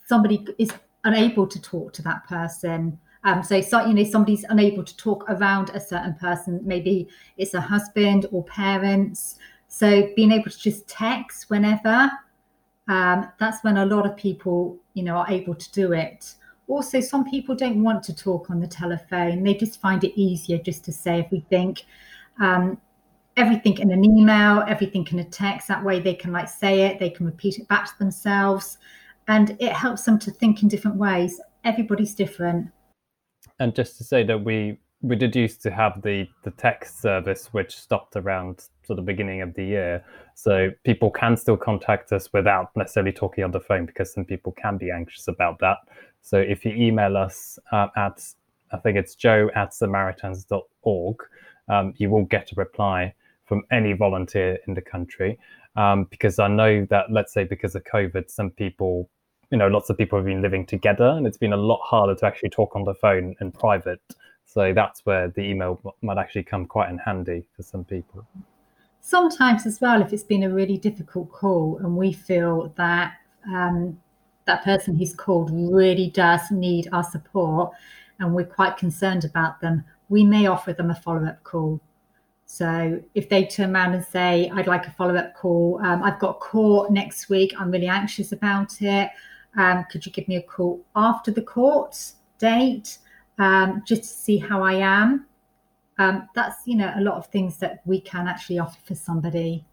somebody 0.08 0.46
is 0.58 0.72
unable 1.04 1.48
to 1.48 1.62
talk 1.62 1.94
to 1.94 2.02
that 2.02 2.28
person. 2.28 3.00
Um, 3.26 3.42
so, 3.42 3.62
so, 3.62 3.86
you 3.86 3.94
know, 3.94 4.04
somebody's 4.04 4.44
unable 4.50 4.84
to 4.84 4.98
talk 4.98 5.24
around 5.30 5.70
a 5.70 5.80
certain 5.80 6.14
person. 6.16 6.60
Maybe 6.64 7.08
it's 7.38 7.54
a 7.54 7.62
husband 7.62 8.26
or 8.32 8.44
parents. 8.44 9.38
So, 9.74 10.08
being 10.16 10.32
able 10.32 10.52
to 10.52 10.60
just 10.60 10.88
text 10.88 11.50
whenever, 11.50 12.12
um, 12.88 13.32
that's 13.40 13.64
when 13.64 13.78
a 13.78 13.86
lot 13.88 14.06
of 14.06 14.16
people, 14.16 14.78
you 14.94 15.02
know, 15.02 15.16
are 15.16 15.26
able 15.32 15.56
to 15.56 15.72
do 15.72 15.94
it. 15.94 16.36
Also, 16.68 17.02
some 17.02 17.28
people 17.28 17.56
don't 17.56 17.82
want 17.82 18.04
to 18.04 18.16
talk 18.16 18.52
on 18.52 18.60
the 18.60 18.68
telephone. 18.68 19.42
They 19.42 19.56
just 19.56 19.82
find 19.82 20.04
it 20.04 20.14
easier 20.16 20.60
just 20.60 20.86
to 20.86 20.92
say 20.92 21.24
everything, 21.26 21.76
um, 22.40 22.80
everything 23.36 23.80
in 23.80 23.92
an 23.92 24.06
email, 24.06 24.64
everything 24.68 25.08
in 25.10 25.18
a 25.18 25.24
text. 25.24 25.70
That 25.70 25.84
way, 25.84 26.00
they 26.00 26.14
can 26.14 26.32
like 26.32 26.50
say 26.50 26.82
it. 26.82 27.00
They 27.00 27.10
can 27.10 27.26
repeat 27.26 27.58
it 27.58 27.68
back 27.68 27.88
to 27.88 27.98
themselves 27.98 28.78
and 29.28 29.58
it 29.60 29.72
helps 29.72 30.04
them 30.04 30.20
to 30.20 30.30
think 30.30 30.62
in 30.62 30.70
different 30.70 30.98
ways. 30.98 31.42
Everybody's 31.64 32.14
different. 32.14 32.70
And 33.58 33.74
just 33.74 33.98
to 33.98 34.04
say 34.04 34.24
that 34.26 34.44
we 34.44 34.78
we 35.02 35.16
did 35.16 35.36
used 35.36 35.64
to 35.64 35.72
have 35.72 36.00
the 36.04 36.28
the 36.44 36.52
text 36.52 37.02
service 37.02 37.48
which 37.54 37.76
stopped 37.76 38.16
around 38.16 38.68
sort 38.86 39.00
of 39.00 39.06
beginning 39.06 39.42
of 39.42 39.54
the 39.54 39.64
year 39.64 40.04
so 40.36 40.70
people 40.84 41.10
can 41.10 41.36
still 41.38 41.58
contact 41.58 42.12
us 42.12 42.32
without 42.34 42.76
necessarily 42.76 43.12
talking 43.12 43.44
on 43.44 43.52
the 43.52 43.60
phone 43.60 43.86
because 43.86 44.14
some 44.14 44.26
people 44.26 44.52
can 44.54 44.78
be 44.78 44.92
anxious 44.92 45.28
about 45.28 45.60
that 45.60 45.78
so 46.22 46.38
if 46.38 46.66
you 46.66 46.72
email 46.74 47.18
us 47.18 47.60
uh, 47.72 47.88
at 47.96 48.24
i 48.72 48.78
think 48.78 48.98
it's 48.98 49.16
jo 49.16 49.50
at 49.56 49.74
samaritans.org 49.74 51.18
um, 51.70 51.94
you 51.98 52.10
will 52.10 52.26
get 52.26 52.52
a 52.52 52.56
reply 52.56 53.14
from 53.46 53.64
any 53.72 53.94
volunteer 53.94 54.58
in 54.68 54.74
the 54.74 54.82
country 54.82 55.38
um, 55.76 56.06
because 56.10 56.40
I 56.40 56.48
know 56.48 56.86
that, 56.90 57.12
let's 57.12 57.34
say, 57.34 57.44
because 57.44 57.76
of 57.76 57.84
COVID, 57.84 58.30
some 58.30 58.52
people, 58.52 59.10
you 59.52 59.58
know, 59.58 59.68
lots 59.68 59.90
of 59.90 59.98
people 59.98 60.20
have 60.20 60.26
been 60.26 60.42
living 60.42 60.66
together 60.66 61.06
and 61.06 61.26
it's 61.26 61.38
been 61.38 61.54
a 61.54 61.58
lot 61.58 61.82
harder 61.84 62.16
to 62.16 62.26
actually 62.26 62.50
talk 62.50 62.76
on 62.76 62.84
the 62.84 62.94
phone 62.94 63.36
in 63.42 63.52
private. 63.52 64.02
So 64.46 64.74
that's 64.74 65.06
where 65.06 65.30
the 65.30 65.42
email 65.42 65.96
might 66.02 66.18
actually 66.18 66.44
come 66.44 66.66
quite 66.66 66.90
in 66.90 67.00
handy 67.00 67.48
for 67.56 67.64
some 67.64 67.84
people. 67.84 68.26
Sometimes, 69.06 69.66
as 69.66 69.80
well, 69.82 70.02
if 70.02 70.14
it's 70.14 70.24
been 70.24 70.44
a 70.44 70.50
really 70.50 70.78
difficult 70.78 71.32
call 71.32 71.78
and 71.84 71.96
we 71.96 72.14
feel 72.14 72.74
that 72.78 73.14
um, 73.48 74.00
that 74.46 74.64
person 74.64 74.96
who's 74.96 75.14
called 75.14 75.52
really 75.54 76.10
does 76.10 76.50
need 76.50 76.88
our 76.92 77.04
support 77.04 77.74
and 78.20 78.34
we're 78.34 78.46
quite 78.46 78.78
concerned 78.78 79.26
about 79.26 79.60
them, 79.62 79.84
we 80.10 80.24
may 80.24 80.48
offer 80.48 80.74
them 80.74 80.90
a 80.90 80.96
follow 80.96 81.26
up 81.26 81.44
call 81.44 81.80
so 82.46 83.02
if 83.16 83.30
they 83.30 83.46
turn 83.46 83.76
around 83.76 83.96
and 83.96 84.06
say, 84.06 84.48
I'd 84.54 84.68
like 84.68 84.86
a 84.86 84.92
follow 84.92 85.16
up 85.16 85.34
call, 85.34 85.80
um, 85.84 86.04
I've 86.04 86.20
got 86.20 86.40
court 86.40 86.92
next 86.92 87.28
week, 87.28 87.52
I'm 87.60 87.72
really 87.72 87.88
anxious 87.88 88.32
about 88.32 88.80
it. 88.80 89.10
Um, 89.58 89.86
could 89.90 90.06
you 90.06 90.12
give 90.12 90.28
me 90.28 90.36
a 90.36 90.42
call 90.44 90.86
after 90.96 91.32
the 91.32 91.42
court 91.42 92.14
date 92.38 93.00
um, 93.40 93.82
just 93.88 94.04
to 94.04 94.08
see 94.08 94.38
how 94.38 94.62
I 94.62 94.74
am? 94.74 95.26
Um, 96.00 96.28
that's, 96.34 96.58
you 96.66 96.76
know, 96.76 96.92
a 96.96 97.02
lot 97.02 97.16
of 97.16 97.28
things 97.28 97.58
that 97.58 97.82
we 97.86 98.02
can 98.02 98.28
actually 98.28 98.60
offer 98.60 98.80
for 98.86 98.96
somebody. 98.96 99.66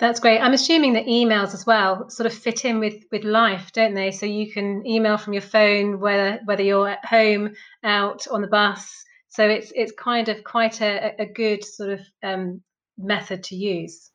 That's 0.00 0.20
great. 0.20 0.40
I'm 0.40 0.52
assuming 0.52 0.94
that 0.94 1.06
emails 1.06 1.54
as 1.54 1.66
well 1.66 2.08
sort 2.10 2.26
of 2.26 2.34
fit 2.34 2.64
in 2.64 2.80
with 2.80 3.04
with 3.12 3.24
life, 3.24 3.72
don't 3.72 3.94
they? 3.94 4.10
So 4.10 4.26
you 4.26 4.52
can 4.52 4.84
email 4.86 5.16
from 5.16 5.32
your 5.32 5.42
phone, 5.42 6.00
whether 6.00 6.40
whether 6.44 6.62
you're 6.62 6.88
at 6.88 7.04
home, 7.04 7.54
out 7.84 8.26
on 8.28 8.42
the 8.42 8.48
bus. 8.48 9.04
So 9.28 9.48
it's 9.48 9.72
it's 9.74 9.92
kind 9.92 10.28
of 10.28 10.42
quite 10.44 10.80
a, 10.80 11.14
a 11.20 11.26
good 11.26 11.64
sort 11.64 11.90
of 11.90 12.00
um, 12.22 12.60
method 12.98 13.44
to 13.44 13.56
use. 13.56 14.10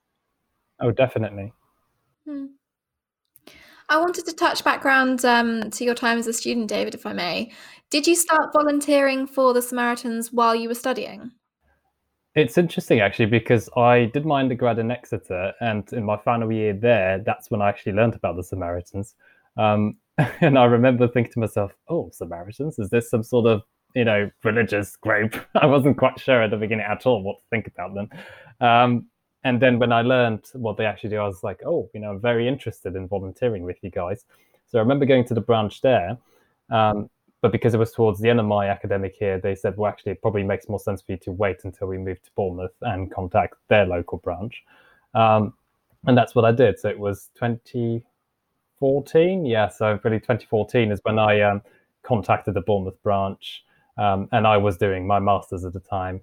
Oh, 0.81 0.91
definitely. 0.91 1.53
Hmm. 2.25 2.45
I 3.89 3.97
wanted 3.97 4.25
to 4.25 4.33
touch 4.33 4.63
background 4.63 5.25
um, 5.25 5.71
to 5.71 5.83
your 5.83 5.95
time 5.95 6.19
as 6.19 6.27
a 6.27 6.33
student, 6.33 6.67
David, 6.67 6.93
if 6.93 7.05
I 7.05 7.13
may. 7.13 7.51
Did 7.89 8.05
you 8.05 8.15
start 8.15 8.53
volunteering 8.53 9.25
for 9.25 9.51
the 9.51 9.63
Samaritans 9.63 10.31
while 10.31 10.53
you 10.53 10.67
were 10.67 10.75
studying? 10.75 11.31
It's 12.35 12.55
interesting 12.55 12.99
actually 12.99 13.25
because 13.25 13.67
I 13.75 14.05
did 14.13 14.27
my 14.27 14.41
undergrad 14.41 14.77
in 14.77 14.91
Exeter, 14.91 15.53
and 15.59 15.91
in 15.91 16.03
my 16.03 16.15
final 16.17 16.51
year 16.51 16.73
there, 16.73 17.17
that's 17.25 17.49
when 17.49 17.63
I 17.63 17.69
actually 17.69 17.93
learned 17.93 18.13
about 18.13 18.35
the 18.35 18.43
Samaritans. 18.43 19.15
Um, 19.57 19.97
and 20.41 20.59
I 20.59 20.65
remember 20.65 21.07
thinking 21.07 21.33
to 21.33 21.39
myself, 21.39 21.71
"Oh, 21.87 22.11
Samaritans! 22.13 22.77
Is 22.77 22.91
this 22.91 23.09
some 23.09 23.23
sort 23.23 23.47
of 23.47 23.63
you 23.95 24.05
know 24.05 24.29
religious 24.43 24.95
group?" 24.95 25.35
I 25.55 25.65
wasn't 25.65 25.97
quite 25.97 26.19
sure 26.19 26.43
at 26.43 26.51
the 26.51 26.57
beginning 26.57 26.85
at 26.85 27.07
all 27.07 27.23
what 27.23 27.39
to 27.39 27.45
think 27.49 27.65
about 27.65 27.95
them. 27.95 28.09
Um, 28.61 29.07
and 29.43 29.59
then 29.59 29.79
when 29.79 29.91
I 29.91 30.03
learned 30.03 30.45
what 30.53 30.77
they 30.77 30.85
actually 30.85 31.09
do, 31.09 31.17
I 31.17 31.27
was 31.27 31.43
like, 31.43 31.61
"Oh, 31.65 31.89
you 31.95 32.01
know, 32.01 32.11
I'm 32.11 32.21
very 32.21 32.47
interested 32.47 32.95
in 32.95 33.07
volunteering 33.07 33.63
with 33.63 33.77
you 33.81 33.89
guys." 33.89 34.25
So 34.67 34.77
I 34.77 34.81
remember 34.81 35.07
going 35.07 35.25
to 35.25 35.33
the 35.33 35.41
branch 35.41 35.81
there. 35.81 36.15
Um, 36.69 37.09
but 37.41 37.51
because 37.51 37.73
it 37.73 37.77
was 37.77 37.91
towards 37.91 38.19
the 38.19 38.29
end 38.29 38.39
of 38.39 38.45
my 38.45 38.67
academic 38.67 39.19
year, 39.21 39.39
they 39.39 39.55
said, 39.55 39.77
well, 39.77 39.89
actually, 39.89 40.11
it 40.13 40.21
probably 40.21 40.43
makes 40.43 40.67
more 40.67 40.79
sense 40.79 41.01
for 41.01 41.13
you 41.13 41.17
to 41.19 41.31
wait 41.31 41.57
until 41.63 41.87
we 41.87 41.97
move 41.97 42.21
to 42.23 42.29
Bournemouth 42.35 42.75
and 42.81 43.09
contact 43.11 43.55
their 43.69 43.85
local 43.85 44.17
branch. 44.17 44.63
Um, 45.13 45.53
and 46.05 46.17
that's 46.17 46.35
what 46.35 46.43
I 46.45 46.51
did. 46.51 46.79
So 46.79 46.89
it 46.89 46.99
was 46.99 47.29
2014. 47.35 49.45
Yeah, 49.45 49.69
so 49.69 49.99
really 50.03 50.19
2014 50.19 50.91
is 50.91 50.99
when 51.03 51.17
I 51.17 51.39
um, 51.41 51.61
contacted 52.03 52.55
the 52.55 52.61
Bournemouth 52.61 53.01
branch. 53.03 53.63
Um, 53.97 54.27
and 54.31 54.45
I 54.47 54.57
was 54.57 54.77
doing 54.77 55.07
my 55.07 55.19
master's 55.19 55.65
at 55.65 55.73
the 55.73 55.81
time. 55.81 56.21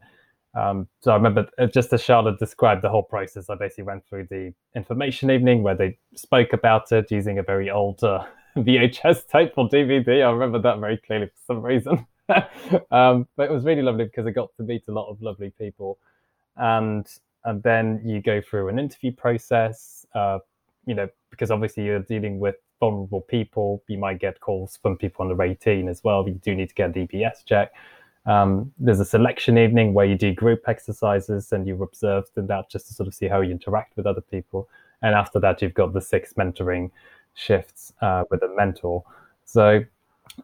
Um, 0.54 0.88
so 1.00 1.12
I 1.12 1.16
remember, 1.16 1.46
uh, 1.58 1.66
just 1.66 1.92
as 1.92 2.02
Charlotte 2.02 2.38
described 2.38 2.80
the 2.82 2.88
whole 2.88 3.02
process, 3.02 3.50
I 3.50 3.56
basically 3.56 3.84
went 3.84 4.06
through 4.06 4.28
the 4.30 4.54
information 4.74 5.30
evening 5.30 5.62
where 5.62 5.74
they 5.74 5.98
spoke 6.14 6.54
about 6.54 6.90
it 6.92 7.10
using 7.10 7.38
a 7.38 7.42
very 7.42 7.70
old 7.70 8.02
uh, 8.02 8.24
VHS 8.56 9.28
tape 9.28 9.52
or 9.56 9.68
DVD. 9.68 10.26
I 10.26 10.30
remember 10.30 10.58
that 10.60 10.78
very 10.78 10.96
clearly 10.96 11.26
for 11.26 11.54
some 11.54 11.62
reason. 11.62 12.06
um, 12.90 13.28
but 13.36 13.44
it 13.44 13.50
was 13.50 13.64
really 13.64 13.82
lovely 13.82 14.04
because 14.04 14.26
I 14.26 14.30
got 14.30 14.54
to 14.56 14.62
meet 14.62 14.84
a 14.88 14.92
lot 14.92 15.08
of 15.08 15.20
lovely 15.22 15.50
people, 15.50 15.98
and 16.56 17.06
and 17.44 17.62
then 17.62 18.00
you 18.04 18.20
go 18.20 18.40
through 18.40 18.68
an 18.68 18.78
interview 18.78 19.12
process. 19.12 20.06
Uh, 20.14 20.38
you 20.86 20.94
know, 20.94 21.08
because 21.30 21.50
obviously 21.50 21.84
you're 21.84 22.00
dealing 22.00 22.38
with 22.38 22.56
vulnerable 22.80 23.20
people. 23.20 23.82
You 23.88 23.98
might 23.98 24.18
get 24.20 24.40
calls 24.40 24.78
from 24.80 24.96
people 24.96 25.28
under 25.28 25.42
18 25.42 25.88
as 25.88 26.02
well. 26.04 26.26
You 26.26 26.34
do 26.34 26.54
need 26.54 26.68
to 26.68 26.74
get 26.74 26.90
a 26.90 26.92
DBS 26.92 27.44
check. 27.44 27.72
Um, 28.24 28.72
there's 28.78 29.00
a 29.00 29.04
selection 29.04 29.56
evening 29.56 29.94
where 29.94 30.06
you 30.06 30.16
do 30.16 30.34
group 30.34 30.62
exercises 30.66 31.52
and 31.52 31.66
you're 31.66 31.82
observed 31.82 32.30
in 32.36 32.48
that 32.48 32.68
just 32.70 32.88
to 32.88 32.94
sort 32.94 33.06
of 33.06 33.14
see 33.14 33.28
how 33.28 33.40
you 33.40 33.52
interact 33.52 33.96
with 33.96 34.06
other 34.06 34.20
people. 34.20 34.68
and 35.02 35.14
after 35.14 35.38
that, 35.38 35.60
you've 35.62 35.74
got 35.74 35.92
the 35.92 36.00
six 36.00 36.32
mentoring 36.32 36.90
shifts 37.36 37.92
uh, 38.02 38.24
with 38.30 38.42
a 38.42 38.48
mentor. 38.56 39.04
So 39.44 39.84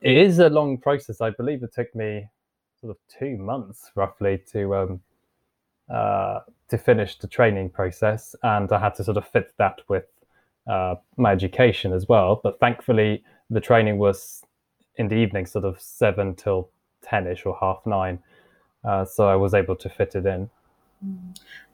it 0.00 0.16
is 0.16 0.38
a 0.38 0.48
long 0.48 0.78
process. 0.78 1.20
I 1.20 1.30
believe 1.30 1.64
it 1.64 1.74
took 1.74 1.92
me 1.94 2.28
sort 2.80 2.92
of 2.92 2.98
two 3.18 3.36
months 3.36 3.90
roughly 3.96 4.40
to 4.52 4.74
um, 4.76 5.00
uh, 5.92 6.40
to 6.68 6.78
finish 6.78 7.18
the 7.18 7.26
training 7.26 7.70
process, 7.70 8.34
and 8.42 8.70
I 8.72 8.78
had 8.78 8.94
to 8.94 9.04
sort 9.04 9.16
of 9.16 9.26
fit 9.28 9.52
that 9.58 9.80
with 9.88 10.04
uh, 10.66 10.94
my 11.16 11.32
education 11.32 11.92
as 11.92 12.08
well. 12.08 12.40
But 12.42 12.60
thankfully, 12.60 13.24
the 13.50 13.60
training 13.60 13.98
was 13.98 14.42
in 14.96 15.08
the 15.08 15.16
evening, 15.16 15.46
sort 15.46 15.64
of 15.64 15.80
seven 15.80 16.34
till 16.34 16.70
ten-ish 17.02 17.44
or 17.44 17.56
half 17.60 17.84
nine, 17.84 18.18
uh, 18.84 19.04
so 19.04 19.28
I 19.28 19.36
was 19.36 19.54
able 19.54 19.76
to 19.76 19.88
fit 19.88 20.14
it 20.14 20.24
in. 20.24 20.48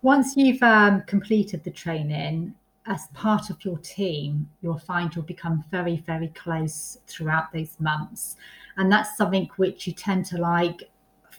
Once 0.02 0.37
you've 0.37 0.62
um, 0.62 1.02
completed 1.02 1.62
the 1.62 1.70
training, 1.70 2.54
as 2.88 3.07
part 3.09 3.51
of 3.51 3.64
your 3.64 3.79
team, 3.79 4.48
you'll 4.62 4.79
find 4.79 5.14
you'll 5.14 5.24
become 5.24 5.62
very, 5.70 6.03
very 6.07 6.29
close 6.29 6.98
throughout 7.07 7.53
those 7.53 7.79
months. 7.79 8.37
And 8.79 8.90
that's 8.90 9.16
something 9.16 9.48
which 9.57 9.87
you 9.87 9.92
tend 9.92 10.24
to 10.27 10.38
like 10.38 10.90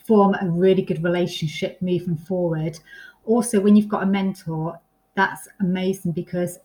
form 0.05 0.35
a 0.41 0.49
really 0.49 0.83
good 0.83 1.03
relationship 1.03 1.81
moving 1.81 2.17
forward. 2.17 2.79
Also, 3.25 3.59
when 3.59 3.75
you've 3.75 3.89
got 3.89 4.03
a 4.03 4.05
mentor, 4.05 4.79
that's 5.15 5.47
amazing 5.59 6.12
because 6.12 6.59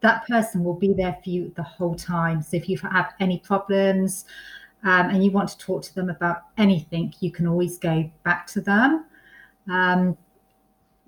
that 0.00 0.26
person 0.26 0.64
will 0.64 0.74
be 0.74 0.92
there 0.92 1.16
for 1.22 1.30
you 1.30 1.52
the 1.56 1.62
whole 1.62 1.94
time. 1.94 2.42
So 2.42 2.56
if 2.56 2.68
you 2.68 2.78
have 2.78 3.12
any 3.20 3.38
problems 3.38 4.24
um, 4.82 5.10
and 5.10 5.24
you 5.24 5.30
want 5.30 5.48
to 5.50 5.58
talk 5.58 5.82
to 5.82 5.94
them 5.94 6.10
about 6.10 6.42
anything, 6.58 7.14
you 7.20 7.30
can 7.30 7.46
always 7.46 7.78
go 7.78 8.10
back 8.24 8.48
to 8.48 8.60
them. 8.60 9.04
Um, 9.70 10.16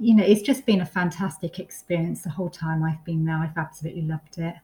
you 0.03 0.17
know, 0.17 0.25
it's 0.25 0.43
just 0.43 0.67
been 0.67 0.81
a 0.81 0.87
fantastic 0.87 1.61
experience 1.61 2.23
the 2.23 2.31
whole 2.31 2.51
time 2.51 2.83
I've 2.83 3.05
been 3.05 3.25
there. 3.25 3.37
I've 3.37 3.57
absolutely 3.57 4.03
loved 4.03 4.37
it. 4.39 4.55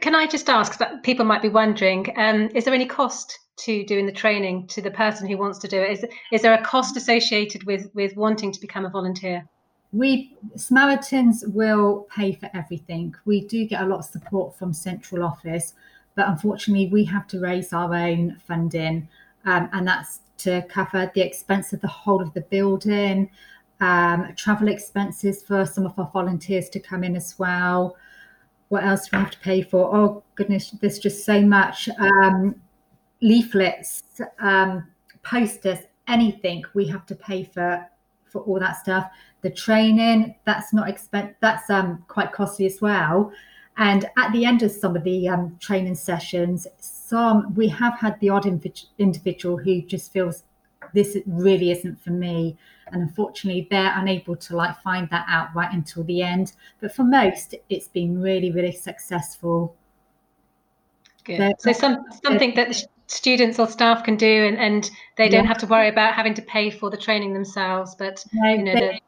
Can 0.00 0.16
I 0.16 0.26
just 0.26 0.50
ask 0.50 0.78
that 0.78 1.04
people 1.04 1.24
might 1.24 1.40
be 1.40 1.48
wondering, 1.48 2.12
um, 2.16 2.50
is 2.52 2.64
there 2.64 2.74
any 2.74 2.86
cost 2.86 3.38
to 3.58 3.84
doing 3.84 4.06
the 4.06 4.12
training 4.12 4.66
to 4.66 4.82
the 4.82 4.90
person 4.90 5.28
who 5.28 5.38
wants 5.38 5.60
to 5.60 5.68
do 5.68 5.80
it? 5.80 5.92
Is, 5.92 6.04
is 6.32 6.42
there 6.42 6.52
a 6.52 6.64
cost 6.64 6.96
associated 6.96 7.62
with, 7.62 7.88
with 7.94 8.16
wanting 8.16 8.50
to 8.50 8.60
become 8.60 8.84
a 8.84 8.90
volunteer? 8.90 9.48
We 9.92 10.36
Samaritans 10.56 11.44
will 11.46 12.08
pay 12.10 12.32
for 12.32 12.50
everything. 12.54 13.14
We 13.24 13.46
do 13.46 13.64
get 13.64 13.82
a 13.82 13.86
lot 13.86 14.00
of 14.00 14.04
support 14.06 14.58
from 14.58 14.72
central 14.72 15.22
office, 15.22 15.74
but 16.16 16.26
unfortunately, 16.26 16.88
we 16.88 17.04
have 17.04 17.28
to 17.28 17.38
raise 17.38 17.72
our 17.72 17.94
own 17.94 18.36
funding, 18.44 19.08
um, 19.44 19.68
and 19.72 19.86
that's 19.86 20.18
to 20.38 20.62
cover 20.62 21.10
the 21.14 21.20
expense 21.20 21.72
of 21.72 21.80
the 21.80 21.88
whole 21.88 22.22
of 22.22 22.32
the 22.34 22.40
building, 22.42 23.30
um, 23.80 24.34
travel 24.36 24.68
expenses 24.68 25.42
for 25.42 25.66
some 25.66 25.86
of 25.86 25.98
our 25.98 26.10
volunteers 26.12 26.68
to 26.70 26.80
come 26.80 27.04
in 27.04 27.16
as 27.16 27.38
well. 27.38 27.96
What 28.68 28.84
else 28.84 29.08
do 29.08 29.16
we 29.16 29.22
have 29.22 29.30
to 29.32 29.38
pay 29.40 29.62
for? 29.62 29.94
Oh 29.94 30.22
goodness, 30.34 30.70
there's 30.80 30.98
just 30.98 31.24
so 31.24 31.40
much. 31.40 31.88
Um, 31.98 32.56
leaflets, 33.20 34.02
um, 34.40 34.86
posters, 35.22 35.78
anything 36.08 36.62
we 36.74 36.86
have 36.86 37.06
to 37.06 37.14
pay 37.14 37.44
for 37.44 37.86
for 38.26 38.42
all 38.42 38.58
that 38.58 38.76
stuff. 38.76 39.10
The 39.42 39.50
training 39.50 40.34
that's 40.44 40.72
not 40.72 40.88
expensive. 40.88 41.36
That's 41.40 41.70
um, 41.70 42.04
quite 42.08 42.32
costly 42.32 42.66
as 42.66 42.80
well. 42.80 43.32
And 43.76 44.08
at 44.16 44.32
the 44.32 44.44
end 44.44 44.62
of 44.62 44.70
some 44.70 44.96
of 44.96 45.02
the 45.02 45.28
um, 45.28 45.56
training 45.60 45.96
sessions, 45.96 46.66
some 46.78 47.54
we 47.54 47.68
have 47.68 47.98
had 47.98 48.18
the 48.20 48.28
odd 48.28 48.46
individual 48.98 49.56
who 49.56 49.82
just 49.82 50.12
feels 50.12 50.44
this 50.92 51.16
really 51.26 51.70
isn't 51.70 52.00
for 52.02 52.10
me 52.10 52.56
and 52.92 53.02
unfortunately 53.02 53.66
they're 53.70 53.92
unable 53.96 54.36
to 54.36 54.56
like 54.56 54.80
find 54.82 55.08
that 55.10 55.24
out 55.28 55.48
right 55.54 55.72
until 55.72 56.04
the 56.04 56.22
end 56.22 56.52
but 56.80 56.94
for 56.94 57.04
most 57.04 57.54
it's 57.68 57.88
been 57.88 58.20
really 58.20 58.50
really 58.50 58.72
successful 58.72 59.74
Good. 61.24 61.54
so 61.58 61.72
some 61.72 62.04
something 62.22 62.54
that 62.54 62.68
the 62.68 62.86
students 63.06 63.58
or 63.58 63.66
staff 63.66 64.04
can 64.04 64.16
do 64.16 64.46
and, 64.46 64.56
and 64.56 64.90
they 65.16 65.28
don't 65.28 65.44
yeah. 65.44 65.48
have 65.48 65.58
to 65.58 65.66
worry 65.66 65.88
about 65.88 66.14
having 66.14 66.34
to 66.34 66.42
pay 66.42 66.70
for 66.70 66.90
the 66.90 66.96
training 66.96 67.32
themselves 67.32 67.94
but 67.94 68.24
no, 68.32 68.50
you 68.50 68.62
know 68.62 68.74
they, 68.74 69.00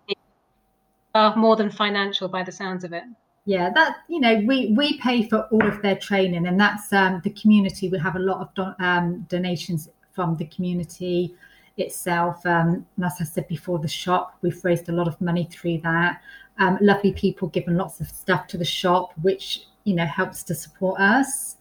are 1.14 1.34
more 1.34 1.56
than 1.56 1.70
financial 1.70 2.28
by 2.28 2.42
the 2.42 2.52
sounds 2.52 2.84
of 2.84 2.92
it 2.92 3.04
yeah 3.46 3.70
that 3.70 3.98
you 4.08 4.20
know 4.20 4.42
we 4.44 4.74
we 4.76 4.98
pay 4.98 5.26
for 5.26 5.42
all 5.52 5.66
of 5.66 5.80
their 5.80 5.96
training 5.96 6.46
and 6.46 6.60
that's 6.60 6.92
um, 6.92 7.20
the 7.24 7.30
community. 7.30 7.88
We 7.88 7.98
have 7.98 8.16
a 8.16 8.20
lot 8.20 8.40
of 8.40 8.54
do- 8.54 8.84
um, 8.84 9.24
donations 9.28 9.88
from 10.12 10.36
the 10.36 10.46
community 10.46 11.34
itself. 11.78 12.44
Um, 12.44 12.84
and 12.96 13.04
as 13.04 13.14
i 13.20 13.24
said 13.24 13.46
before 13.48 13.78
the 13.78 13.88
shop 13.88 14.36
we've 14.42 14.62
raised 14.64 14.88
a 14.88 14.92
lot 14.92 15.08
of 15.08 15.18
money 15.20 15.48
through 15.50 15.78
that. 15.78 16.20
Um, 16.58 16.78
lovely 16.80 17.12
people 17.12 17.48
giving 17.48 17.76
lots 17.76 18.00
of 18.00 18.08
stuff 18.08 18.46
to 18.48 18.58
the 18.58 18.64
shop 18.64 19.12
which 19.22 19.66
you 19.84 19.94
know 19.94 20.06
helps 20.06 20.42
to 20.44 20.54
support 20.54 21.00
us. 21.00 21.56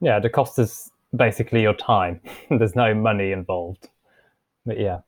Yeah 0.00 0.20
the 0.20 0.30
cost 0.30 0.58
is 0.58 0.90
basically 1.16 1.62
your 1.62 1.74
time. 1.74 2.20
There's 2.50 2.76
no 2.76 2.94
money 2.94 3.32
involved. 3.32 3.88
But 4.66 4.78
yeah. 4.78 4.98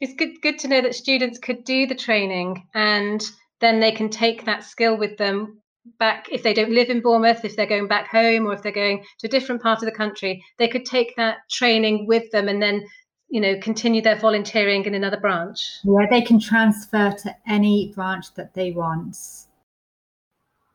It's 0.00 0.14
good 0.14 0.40
good 0.42 0.60
to 0.60 0.68
know 0.68 0.80
that 0.80 0.94
students 0.94 1.40
could 1.40 1.64
do 1.64 1.86
the 1.88 1.94
training 1.94 2.66
and 2.74 3.24
then 3.60 3.80
they 3.80 3.92
can 3.92 4.08
take 4.08 4.44
that 4.44 4.64
skill 4.64 4.96
with 4.96 5.16
them 5.18 5.60
back. 5.98 6.28
If 6.30 6.42
they 6.42 6.54
don't 6.54 6.72
live 6.72 6.90
in 6.90 7.00
Bournemouth, 7.00 7.44
if 7.44 7.56
they're 7.56 7.66
going 7.66 7.88
back 7.88 8.08
home, 8.08 8.46
or 8.46 8.52
if 8.52 8.62
they're 8.62 8.72
going 8.72 9.04
to 9.18 9.26
a 9.26 9.30
different 9.30 9.62
part 9.62 9.78
of 9.78 9.86
the 9.86 9.92
country, 9.92 10.44
they 10.58 10.68
could 10.68 10.84
take 10.84 11.16
that 11.16 11.38
training 11.50 12.06
with 12.06 12.30
them 12.30 12.48
and 12.48 12.62
then 12.62 12.84
you 13.28 13.40
know 13.40 13.58
continue 13.60 14.02
their 14.02 14.16
volunteering 14.16 14.84
in 14.84 14.94
another 14.94 15.18
branch. 15.18 15.78
Yeah 15.84 16.06
they 16.10 16.22
can 16.22 16.40
transfer 16.40 17.12
to 17.12 17.36
any 17.46 17.92
branch 17.94 18.32
that 18.34 18.54
they 18.54 18.70
want. 18.72 19.16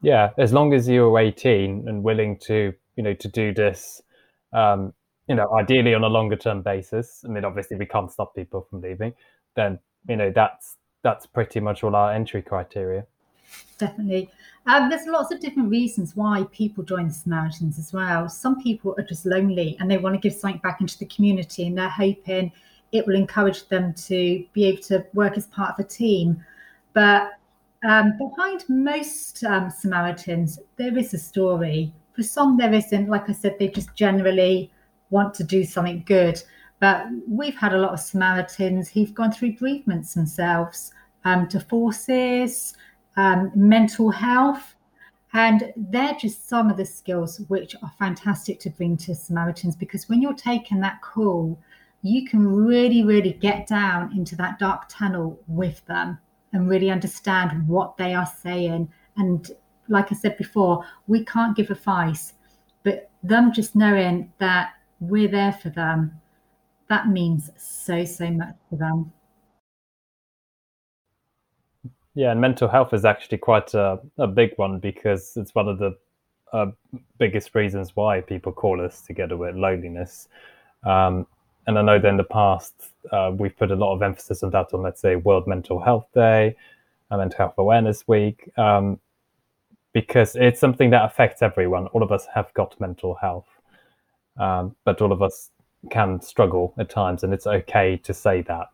Yeah 0.02 0.32
as 0.38 0.54
long 0.54 0.74
as 0.74 0.88
you're 0.88 1.17
18 1.17 1.88
and 1.88 2.04
willing 2.04 2.38
to 2.39 2.74
you 2.96 3.04
know 3.04 3.13
to 3.13 3.28
do 3.28 3.54
this 3.54 4.02
um 4.54 4.93
you 5.28 5.36
know 5.36 5.48
ideally 5.58 5.93
on 5.93 6.04
a 6.04 6.08
longer 6.08 6.36
term 6.36 6.62
basis. 6.62 7.24
I 7.26 7.30
mean 7.30 7.46
obviously 7.46 7.78
we 7.78 7.86
can't 7.86 8.12
stop 8.12 8.36
people 8.36 8.67
from 8.69 8.82
leaving. 8.82 9.13
Then 9.56 9.80
you 10.08 10.15
know 10.15 10.32
that's 10.34 10.78
that's 11.03 11.25
pretty 11.25 11.59
much 11.59 11.83
all 11.83 11.95
our 11.95 12.11
entry 12.11 12.41
criteria. 12.41 13.05
Definitely. 13.77 14.29
Um, 14.65 14.89
there's 14.89 15.05
lots 15.05 15.31
of 15.31 15.39
different 15.41 15.69
reasons 15.69 16.15
why 16.15 16.45
people 16.51 16.83
join 16.83 17.09
the 17.09 17.13
Samaritans 17.13 17.77
as 17.77 17.91
well. 17.91 18.29
Some 18.29 18.61
people 18.61 18.95
are 18.97 19.03
just 19.03 19.25
lonely 19.25 19.75
and 19.79 19.91
they 19.91 19.97
want 19.97 20.15
to 20.15 20.19
give 20.19 20.37
something 20.37 20.61
back 20.63 20.79
into 20.79 20.97
the 20.97 21.05
community 21.05 21.67
and 21.67 21.77
they're 21.77 21.89
hoping 21.89 22.51
it 22.93 23.05
will 23.05 23.15
encourage 23.15 23.67
them 23.67 23.93
to 23.93 24.45
be 24.53 24.65
able 24.65 24.81
to 24.83 25.05
work 25.13 25.37
as 25.37 25.47
part 25.47 25.73
of 25.77 25.85
a 25.85 25.87
team. 25.87 26.43
But 26.93 27.31
um, 27.83 28.17
behind 28.17 28.63
most 28.69 29.43
um, 29.43 29.69
Samaritans, 29.69 30.59
there 30.77 30.97
is 30.97 31.13
a 31.13 31.17
story. 31.17 31.91
For 32.15 32.23
some, 32.23 32.55
there 32.57 32.73
isn't. 32.73 33.09
Like 33.09 33.29
I 33.29 33.33
said, 33.33 33.57
they 33.59 33.67
just 33.67 33.93
generally 33.95 34.71
want 35.09 35.33
to 35.35 35.43
do 35.43 35.63
something 35.63 36.03
good. 36.05 36.41
But 36.84 37.08
we've 37.26 37.56
had 37.56 37.74
a 37.74 37.78
lot 37.78 37.93
of 37.93 38.02
Samaritans 38.02 38.89
who've 38.89 39.13
gone 39.13 39.32
through 39.32 39.56
bereavements 39.56 40.15
themselves, 40.15 40.91
um, 41.24 41.48
divorces, 41.48 42.76
um, 43.15 43.54
mental 43.56 44.10
health. 44.10 44.76
And 45.32 45.72
they're 45.78 46.17
just 46.19 46.50
some 46.50 46.69
of 46.69 46.76
the 46.76 46.84
skills 46.86 47.39
which 47.48 47.74
are 47.82 47.91
fantastic 47.98 48.60
to 48.60 48.69
bring 48.69 48.98
to 48.98 49.15
Samaritans 49.15 49.78
because 49.78 50.10
when 50.10 50.22
you're 50.22 50.34
taking 50.34 50.82
that 50.82 51.02
call, 51.02 51.58
you 52.02 52.28
can 52.28 52.46
really, 52.46 53.02
really 53.06 53.32
get 53.32 53.65
down 53.65 54.12
into 54.13 54.36
that 54.36 54.60
dark 54.60 54.89
tunnel 54.89 55.39
with 55.48 55.86
them 55.86 56.19
and 56.52 56.67
really 56.67 56.91
understand 56.91 57.65
what 57.65 57.96
they 57.96 58.13
are 58.13 58.30
saying. 58.41 58.91
And 59.15 59.50
like 59.88 60.12
I 60.12 60.15
said 60.15 60.36
before, 60.36 60.84
we 61.08 61.24
can't 61.24 61.56
give 61.56 61.72
advice, 61.72 62.34
but 62.84 63.10
them 63.24 63.54
just 63.54 63.74
knowing 63.74 64.34
that 64.39 64.74
we're 65.00 65.30
there 65.30 65.54
for 65.54 65.69
them, 65.69 66.19
that 66.93 67.08
means 67.08 67.49
so, 67.58 68.06
so 68.06 68.29
much 68.29 68.53
for 68.69 68.75
them. 68.75 69.12
Yeah, 72.13 72.32
and 72.32 72.39
mental 72.39 72.67
health 72.67 72.93
is 72.93 73.03
actually 73.03 73.39
quite 73.39 73.73
a, 73.73 73.99
a 74.19 74.27
big 74.27 74.51
one 74.58 74.77
because 74.77 75.36
it's 75.36 75.56
one 75.56 75.67
of 75.67 75.79
the 75.79 75.97
uh, 76.51 76.67
biggest 77.17 77.56
reasons 77.56 77.95
why 77.95 78.21
people 78.21 78.51
call 78.51 78.79
us 78.79 79.01
together 79.01 79.36
with 79.36 79.56
loneliness. 79.56 80.27
Um, 80.84 81.25
and 81.65 81.79
I 81.79 81.82
know 81.82 81.97
that 81.97 82.08
in 82.08 82.17
the 82.17 82.23
past 82.25 82.75
uh, 83.12 83.32
we've 83.36 83.58
put 83.58 83.71
a 83.71 83.75
lot 83.75 83.95
of 83.95 84.03
emphasis 84.03 84.43
on 84.43 84.51
that 84.51 84.71
on, 84.71 84.84
let's 84.84 85.01
say, 85.01 85.15
World 85.15 85.47
Mental 85.47 85.79
Health 85.79 86.06
Day 86.13 86.56
and 87.10 87.19
Mental 87.19 87.38
Health 87.39 87.56
Awareness 87.58 88.08
Week, 88.08 88.47
um, 88.56 88.99
because 89.93 90.36
it's 90.36 90.60
something 90.60 90.91
that 90.91 91.06
affects 91.06 91.41
everyone. 91.41 91.88
All 91.88 92.03
of 92.03 92.12
us 92.12 92.27
have 92.36 92.53
got 92.53 92.79
mental 92.79 93.15
health, 93.15 93.49
um, 94.38 94.75
but 94.86 95.01
all 95.01 95.12
of 95.12 95.23
us 95.23 95.49
can 95.89 96.22
struggle 96.22 96.74
at 96.78 96.89
times, 96.89 97.24
and 97.24 97.34
it's 97.34 97.48
okay 97.48 97.98
to 98.04 98.13
say 98.13 98.41
that. 98.43 98.67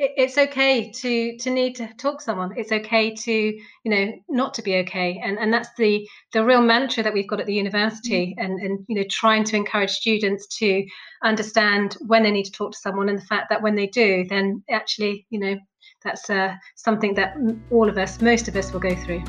It's 0.00 0.38
okay 0.38 0.92
to 0.92 1.36
to 1.38 1.50
need 1.50 1.74
to 1.76 1.92
talk 1.94 2.18
to 2.18 2.24
someone. 2.24 2.56
It's 2.56 2.70
okay 2.70 3.14
to 3.16 3.32
you 3.32 3.60
know 3.84 4.12
not 4.28 4.54
to 4.54 4.62
be 4.62 4.76
okay. 4.76 5.20
And 5.24 5.38
and 5.38 5.52
that's 5.52 5.70
the 5.76 6.08
the 6.32 6.44
real 6.44 6.62
mantra 6.62 7.02
that 7.02 7.12
we've 7.12 7.28
got 7.28 7.40
at 7.40 7.46
the 7.46 7.54
university 7.54 8.36
mm. 8.38 8.44
and 8.44 8.60
and 8.60 8.84
you 8.88 8.94
know 8.94 9.04
trying 9.10 9.42
to 9.44 9.56
encourage 9.56 9.90
students 9.90 10.46
to 10.58 10.86
understand 11.24 11.96
when 12.06 12.22
they 12.22 12.30
need 12.30 12.44
to 12.44 12.52
talk 12.52 12.72
to 12.72 12.78
someone 12.78 13.08
and 13.08 13.18
the 13.18 13.24
fact 13.24 13.48
that 13.50 13.60
when 13.60 13.74
they 13.74 13.88
do 13.88 14.24
then 14.28 14.62
actually 14.70 15.26
you 15.30 15.40
know 15.40 15.56
that's 16.04 16.30
uh, 16.30 16.54
something 16.76 17.14
that 17.14 17.36
all 17.70 17.88
of 17.88 17.98
us 17.98 18.20
most 18.20 18.46
of 18.46 18.54
us 18.54 18.72
will 18.72 18.80
go 18.80 18.94
through 18.94 19.22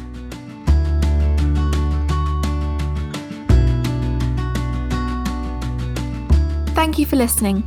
thank 6.79 6.97
you 6.97 7.05
for 7.05 7.17
listening 7.17 7.61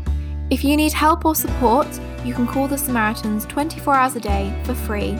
if 0.49 0.65
you 0.65 0.75
need 0.75 0.91
help 0.91 1.27
or 1.27 1.35
support 1.35 1.87
you 2.25 2.33
can 2.33 2.47
call 2.47 2.67
the 2.67 2.79
Samaritans 2.79 3.45
24 3.45 3.95
hours 3.95 4.17
a 4.17 4.21
day 4.21 4.59
for 4.65 4.73
free 4.75 5.11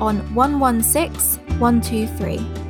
on 0.00 0.18
116 0.36 1.58
123. 1.58 2.69